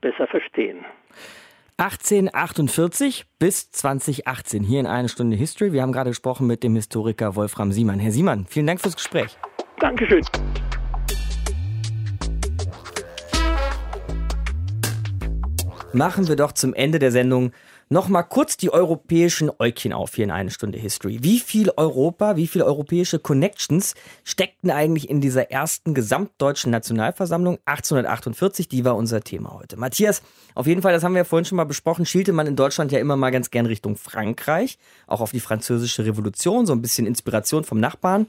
besser 0.00 0.28
verstehen. 0.28 0.84
1848 1.76 3.26
bis 3.38 3.70
2018 3.70 4.62
hier 4.62 4.80
in 4.80 4.86
einer 4.86 5.08
Stunde 5.08 5.36
History. 5.36 5.72
Wir 5.72 5.82
haben 5.82 5.92
gerade 5.92 6.10
gesprochen 6.10 6.46
mit 6.46 6.62
dem 6.62 6.74
Historiker 6.76 7.36
Wolfram 7.36 7.72
Siemann. 7.72 7.98
Herr 7.98 8.12
Siemann, 8.12 8.46
vielen 8.46 8.66
Dank 8.66 8.80
fürs 8.80 8.96
Gespräch. 8.96 9.36
Dankeschön. 9.78 10.22
Machen 15.92 16.28
wir 16.28 16.36
doch 16.36 16.52
zum 16.52 16.74
Ende 16.74 16.98
der 16.98 17.12
Sendung 17.12 17.52
Nochmal 17.92 18.24
kurz 18.24 18.56
die 18.56 18.72
europäischen 18.72 19.50
Äugchen 19.58 19.92
auf 19.92 20.14
hier 20.14 20.24
in 20.24 20.30
eine 20.30 20.50
Stunde 20.50 20.78
History. 20.78 21.18
Wie 21.20 21.38
viel 21.38 21.70
Europa, 21.76 22.36
wie 22.36 22.46
viele 22.46 22.64
europäische 22.64 23.18
Connections 23.18 23.94
steckten 24.24 24.70
eigentlich 24.70 25.10
in 25.10 25.20
dieser 25.20 25.50
ersten 25.50 25.92
gesamtdeutschen 25.92 26.70
Nationalversammlung 26.70 27.58
1848? 27.66 28.66
Die 28.66 28.86
war 28.86 28.96
unser 28.96 29.20
Thema 29.20 29.52
heute. 29.52 29.76
Matthias, 29.76 30.22
auf 30.54 30.66
jeden 30.66 30.80
Fall, 30.80 30.94
das 30.94 31.04
haben 31.04 31.12
wir 31.12 31.18
ja 31.18 31.24
vorhin 31.24 31.44
schon 31.44 31.56
mal 31.56 31.64
besprochen, 31.64 32.06
schielte 32.06 32.32
man 32.32 32.46
in 32.46 32.56
Deutschland 32.56 32.92
ja 32.92 32.98
immer 32.98 33.16
mal 33.16 33.28
ganz 33.28 33.50
gern 33.50 33.66
Richtung 33.66 33.96
Frankreich, 33.96 34.78
auch 35.06 35.20
auf 35.20 35.32
die 35.32 35.40
französische 35.40 36.06
Revolution, 36.06 36.64
so 36.64 36.72
ein 36.72 36.80
bisschen 36.80 37.06
Inspiration 37.06 37.62
vom 37.62 37.78
Nachbarn. 37.78 38.26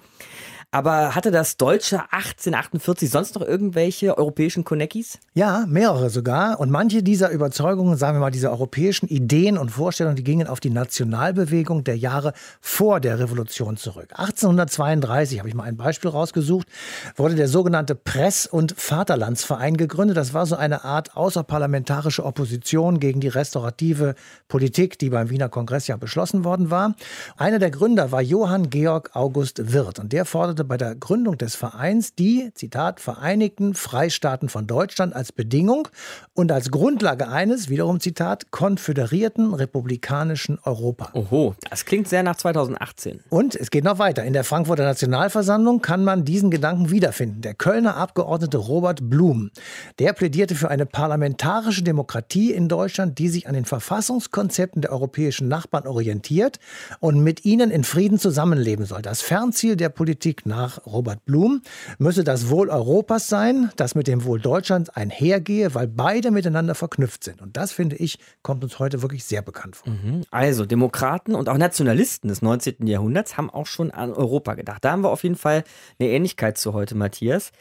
Aber 0.73 1.13
hatte 1.13 1.29
das 1.29 1.57
Deutsche 1.57 1.97
1848 2.09 3.07
sonst 3.07 3.36
noch 3.36 3.43
irgendwelche 3.43 4.17
europäischen 4.17 4.63
Konekis? 4.63 5.19
Ja, 5.36 5.65
mehrere 5.67 6.09
sogar. 6.09 6.59
Und 6.59 6.71
manche 6.71 7.03
dieser 7.03 7.29
Überzeugungen, 7.29 7.95
sagen 7.95 8.15
wir 8.17 8.21
mal, 8.21 8.31
diese 8.31 8.49
europäischen 8.49 9.07
Ideen 9.07 9.59
und 9.59 9.69
Vorstellungen, 9.69 10.15
die 10.15 10.23
gingen 10.23 10.47
auf 10.47 10.59
die 10.59 10.71
Nationalbewegung 10.71 11.83
der 11.83 11.95
Jahre 11.95 12.33
vor 12.59 12.99
der 12.99 13.19
Revolution 13.19 13.77
zurück. 13.77 14.13
1832, 14.15 15.38
habe 15.38 15.47
ich 15.47 15.53
mal 15.53 15.65
ein 15.65 15.77
Beispiel 15.77 16.09
rausgesucht, 16.09 16.67
wurde 17.15 17.36
der 17.36 17.47
sogenannte 17.47 17.93
Press- 17.93 18.47
und 18.47 18.73
Vaterlandsverein 18.75 19.77
gegründet. 19.77 20.17
Das 20.17 20.33
war 20.33 20.47
so 20.47 20.55
eine 20.55 20.83
Art 20.83 21.15
außerparlamentarische 21.15 22.25
Opposition 22.25 22.99
gegen 22.99 23.19
die 23.19 23.27
restaurative 23.27 24.15
Politik, 24.47 24.97
die 24.97 25.12
beim 25.12 25.29
Wiener 25.29 25.49
Kongress 25.49 25.86
ja 25.86 25.97
beschlossen 25.97 26.43
worden 26.43 26.71
war. 26.71 26.95
Einer 27.38 27.59
der 27.59 27.69
Gründer 27.69 28.12
war 28.12 28.23
Johann 28.23 28.71
Georg 28.71 29.12
August 29.13 29.71
Wirth 29.71 29.99
und 29.99 30.12
der 30.12 30.25
forderte 30.25 30.62
forderte 30.63 30.65
bei 30.65 30.78
der 30.78 30.95
Gründung 30.95 31.38
des 31.38 31.56
Vereins 31.56 32.15
die, 32.15 32.52
Zitat, 32.56 32.99
Vereinigten 32.99 33.73
Freistaaten 33.73 34.49
von 34.49 34.67
Deutschland 34.67 35.15
als 35.15 35.32
Bedingung 35.32 35.88
und 36.34 36.52
als 36.52 36.71
Grundlage 36.71 37.28
eines, 37.28 37.69
wiederum 37.69 37.99
Zitat, 37.99 38.52
konföderierten 38.52 39.54
republikanischen 39.54 40.60
Europa. 40.63 41.10
Oho, 41.13 41.56
das 41.69 41.86
klingt 41.86 42.08
sehr 42.08 42.23
nach 42.23 42.36
2018. 42.36 43.19
Und 43.30 43.56
es 43.56 43.69
geht 43.69 43.84
noch 43.84 43.99
weiter. 43.99 44.23
In 44.23 44.34
der 44.34 44.43
Frankfurter 44.43 44.84
Nationalversammlung 44.84 45.82
kann 45.82 46.04
man 46.04 46.26
diesen 46.26 46.49
Gedanken 46.49 46.89
wiederfinden. 46.89 47.41
Der 47.41 47.54
Kölner 47.54 47.97
Abgeordnete 47.97 48.58
Robert 48.58 49.10
Blum, 49.10 49.52
der 49.99 50.13
plädierte 50.13 50.56
für 50.56 50.69
eine 50.69 50.86
parlamentarische 50.86 51.84
Demokratie 51.84 52.52
in 52.52 52.67
Deutschland, 52.67 53.19
die 53.19 53.30
sich 53.30 53.47
an 53.47 53.54
den 53.54 53.65
Verfassungskonzepten 53.65 54.82
der 54.82 54.91
europäischen 54.91 55.47
Nachbarn 55.47 55.88
orientiert 55.88 56.60
und 56.99 57.21
mit 57.21 57.45
ihnen 57.45 57.71
in 57.71 57.84
Frieden 57.84 58.19
zusammenleben 58.19 58.86
soll. 58.86 59.02
Das 59.02 59.21
Fernziel 59.21 59.76
der 59.76 59.89
Politik 59.89 60.45
nach 60.53 60.85
Robert 60.85 61.25
Blum, 61.25 61.61
müsse 61.97 62.23
das 62.23 62.49
Wohl 62.49 62.69
Europas 62.69 63.28
sein, 63.28 63.71
das 63.75 63.95
mit 63.95 64.05
dem 64.05 64.23
Wohl 64.23 64.39
Deutschlands 64.39 64.91
einhergehe, 64.91 65.73
weil 65.73 65.88
beide 65.88 66.30
miteinander 66.30 66.75
verknüpft 66.75 67.23
sind. 67.23 67.41
Und 67.41 67.57
das, 67.57 67.71
finde 67.71 67.95
ich, 67.95 68.19
kommt 68.43 68.63
uns 68.63 68.78
heute 68.78 69.01
wirklich 69.01 69.23
sehr 69.23 69.41
bekannt 69.41 69.78
vor. 69.78 69.91
Mhm. 69.91 70.21
Also, 70.30 70.67
Demokraten 70.67 71.34
und 71.34 71.49
auch 71.49 71.57
Nationalisten 71.57 72.28
des 72.28 72.43
19. 72.43 72.86
Jahrhunderts 72.86 73.36
haben 73.36 73.49
auch 73.49 73.65
schon 73.65 73.89
an 73.89 74.13
Europa 74.13 74.53
gedacht. 74.53 74.86
Da 74.86 74.91
haben 74.91 75.03
wir 75.03 75.09
auf 75.09 75.23
jeden 75.23 75.38
Fall 75.38 75.63
eine 75.99 76.09
Ähnlichkeit 76.09 76.59
zu 76.59 76.73
heute, 76.73 76.93
Matthias. 76.93 77.51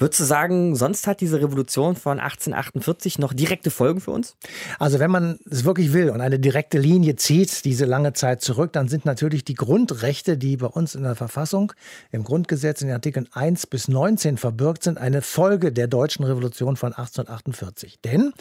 Würdest 0.00 0.20
du 0.20 0.24
sagen, 0.24 0.76
sonst 0.76 1.06
hat 1.06 1.20
diese 1.20 1.42
Revolution 1.42 1.94
von 1.94 2.20
1848 2.20 3.18
noch 3.18 3.34
direkte 3.34 3.70
Folgen 3.70 4.00
für 4.00 4.12
uns? 4.12 4.34
Also 4.78 4.98
wenn 4.98 5.10
man 5.10 5.38
es 5.50 5.66
wirklich 5.66 5.92
will 5.92 6.08
und 6.08 6.22
eine 6.22 6.38
direkte 6.38 6.78
Linie 6.78 7.16
zieht, 7.16 7.66
diese 7.66 7.84
lange 7.84 8.14
Zeit 8.14 8.40
zurück, 8.40 8.72
dann 8.72 8.88
sind 8.88 9.04
natürlich 9.04 9.44
die 9.44 9.52
Grundrechte, 9.52 10.38
die 10.38 10.56
bei 10.56 10.68
uns 10.68 10.94
in 10.94 11.02
der 11.02 11.16
Verfassung, 11.16 11.74
im 12.12 12.24
Grundgesetz 12.24 12.80
in 12.80 12.88
den 12.88 12.94
Artikeln 12.94 13.28
1 13.32 13.66
bis 13.66 13.88
19 13.88 14.38
verbirgt 14.38 14.84
sind, 14.84 14.96
eine 14.96 15.20
Folge 15.20 15.70
der 15.70 15.86
deutschen 15.86 16.24
Revolution 16.24 16.76
von 16.78 16.94
1848. 16.94 17.98
Denn 18.02 18.32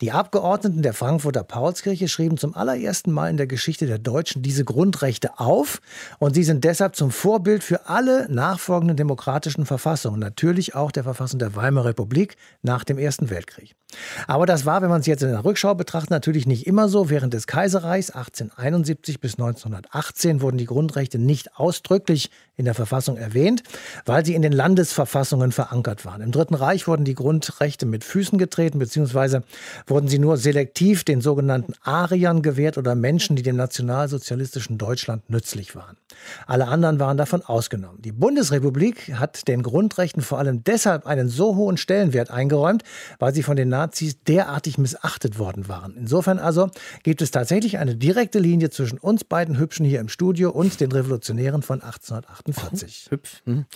die 0.00 0.12
Abgeordneten 0.12 0.82
der 0.82 0.92
Frankfurter 0.92 1.42
Paulskirche 1.42 2.06
schrieben 2.06 2.38
zum 2.38 2.54
allerersten 2.54 3.10
Mal 3.10 3.28
in 3.28 3.38
der 3.38 3.48
Geschichte 3.48 3.86
der 3.86 3.98
Deutschen 3.98 4.42
diese 4.42 4.64
Grundrechte 4.64 5.40
auf 5.40 5.80
und 6.20 6.34
sie 6.34 6.44
sind 6.44 6.62
deshalb 6.62 6.94
zum 6.94 7.10
Vorbild 7.10 7.64
für 7.64 7.88
alle 7.88 8.32
nachfolgenden 8.32 8.96
demokratischen 8.96 9.66
Verfassungen, 9.66 10.20
natürlich 10.20 10.76
auch 10.76 10.92
der 10.92 11.07
Verfassung 11.14 11.38
der 11.38 11.56
Weimarer 11.56 11.86
Republik 11.86 12.36
nach 12.62 12.84
dem 12.84 12.98
Ersten 12.98 13.30
Weltkrieg. 13.30 13.74
Aber 14.26 14.44
das 14.44 14.66
war, 14.66 14.82
wenn 14.82 14.90
man 14.90 15.00
es 15.00 15.06
jetzt 15.06 15.22
in 15.22 15.30
der 15.30 15.44
Rückschau 15.44 15.74
betrachtet, 15.74 16.10
natürlich 16.10 16.46
nicht 16.46 16.66
immer 16.66 16.88
so. 16.88 17.08
Während 17.08 17.32
des 17.32 17.46
Kaiserreichs 17.46 18.10
1871 18.10 19.20
bis 19.20 19.34
1918 19.34 20.42
wurden 20.42 20.58
die 20.58 20.66
Grundrechte 20.66 21.18
nicht 21.18 21.56
ausdrücklich 21.56 22.30
in 22.56 22.66
der 22.66 22.74
Verfassung 22.74 23.16
erwähnt, 23.16 23.62
weil 24.04 24.26
sie 24.26 24.34
in 24.34 24.42
den 24.42 24.52
Landesverfassungen 24.52 25.52
verankert 25.52 26.04
waren. 26.04 26.20
Im 26.20 26.32
Dritten 26.32 26.54
Reich 26.54 26.86
wurden 26.86 27.04
die 27.04 27.14
Grundrechte 27.14 27.86
mit 27.86 28.04
Füßen 28.04 28.36
getreten, 28.36 28.78
beziehungsweise 28.78 29.42
wurden 29.86 30.08
sie 30.08 30.18
nur 30.18 30.36
selektiv 30.36 31.04
den 31.04 31.22
sogenannten 31.22 31.72
Ariern 31.82 32.42
gewährt 32.42 32.76
oder 32.76 32.94
Menschen, 32.94 33.36
die 33.36 33.42
dem 33.42 33.56
nationalsozialistischen 33.56 34.76
Deutschland 34.76 35.30
nützlich 35.30 35.74
waren. 35.74 35.96
Alle 36.46 36.68
anderen 36.68 36.98
waren 37.00 37.16
davon 37.16 37.42
ausgenommen. 37.42 38.02
Die 38.02 38.12
Bundesrepublik 38.12 39.14
hat 39.14 39.48
den 39.48 39.62
Grundrechten 39.62 40.22
vor 40.22 40.38
allem 40.38 40.64
deshalb 40.64 40.97
einen 41.06 41.28
so 41.28 41.56
hohen 41.56 41.76
Stellenwert 41.76 42.30
eingeräumt, 42.30 42.82
weil 43.18 43.34
sie 43.34 43.42
von 43.42 43.56
den 43.56 43.68
Nazis 43.68 44.22
derartig 44.24 44.78
missachtet 44.78 45.38
worden 45.38 45.68
waren. 45.68 45.96
Insofern 45.96 46.38
also 46.38 46.70
gibt 47.02 47.22
es 47.22 47.30
tatsächlich 47.30 47.78
eine 47.78 47.96
direkte 47.96 48.38
Linie 48.38 48.70
zwischen 48.70 48.98
uns 48.98 49.24
beiden 49.24 49.58
Hübschen 49.58 49.86
hier 49.86 50.00
im 50.00 50.08
Studio 50.08 50.50
und 50.50 50.80
den 50.80 50.92
Revolutionären 50.92 51.62
von 51.62 51.82
1848. 51.82 53.08
Hübsch. 53.10 53.42
Mhm. 53.44 53.66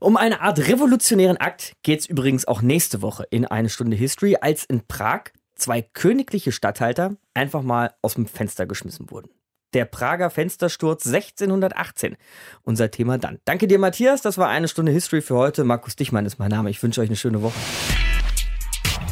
Um 0.00 0.16
eine 0.16 0.40
Art 0.40 0.58
revolutionären 0.58 1.36
Akt 1.36 1.74
geht 1.82 2.00
es 2.00 2.06
übrigens 2.06 2.46
auch 2.46 2.62
nächste 2.62 3.02
Woche 3.02 3.24
in 3.30 3.44
eine 3.44 3.68
Stunde 3.68 3.96
History, 3.96 4.36
als 4.40 4.64
in 4.64 4.86
Prag 4.86 5.24
zwei 5.54 5.82
königliche 5.82 6.52
Statthalter 6.52 7.16
einfach 7.34 7.62
mal 7.62 7.94
aus 8.02 8.14
dem 8.14 8.26
Fenster 8.26 8.66
geschmissen 8.66 9.10
wurden. 9.10 9.30
Der 9.72 9.84
Prager 9.84 10.30
Fenstersturz 10.30 11.06
1618. 11.06 12.16
Unser 12.62 12.90
Thema 12.90 13.18
dann. 13.18 13.38
Danke 13.44 13.68
dir, 13.68 13.78
Matthias. 13.78 14.22
Das 14.22 14.38
war 14.38 14.48
eine 14.48 14.68
Stunde 14.68 14.92
History 14.92 15.22
für 15.22 15.36
heute. 15.36 15.64
Markus 15.64 15.96
Dichmann 15.96 16.26
ist 16.26 16.38
mein 16.38 16.50
Name. 16.50 16.70
Ich 16.70 16.82
wünsche 16.82 17.00
euch 17.00 17.08
eine 17.08 17.16
schöne 17.16 17.42
Woche. 17.42 17.58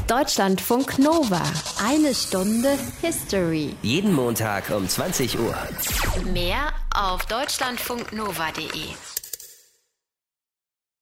Deutschlandfunk 0.08 0.98
Nova. 0.98 1.42
Eine 1.86 2.14
Stunde 2.14 2.78
History. 3.02 3.74
Jeden 3.82 4.14
Montag 4.14 4.70
um 4.70 4.88
20 4.88 5.38
Uhr. 5.38 5.54
Mehr 6.32 6.72
auf 6.94 7.26
deutschlandfunknova.de. 7.26 9.17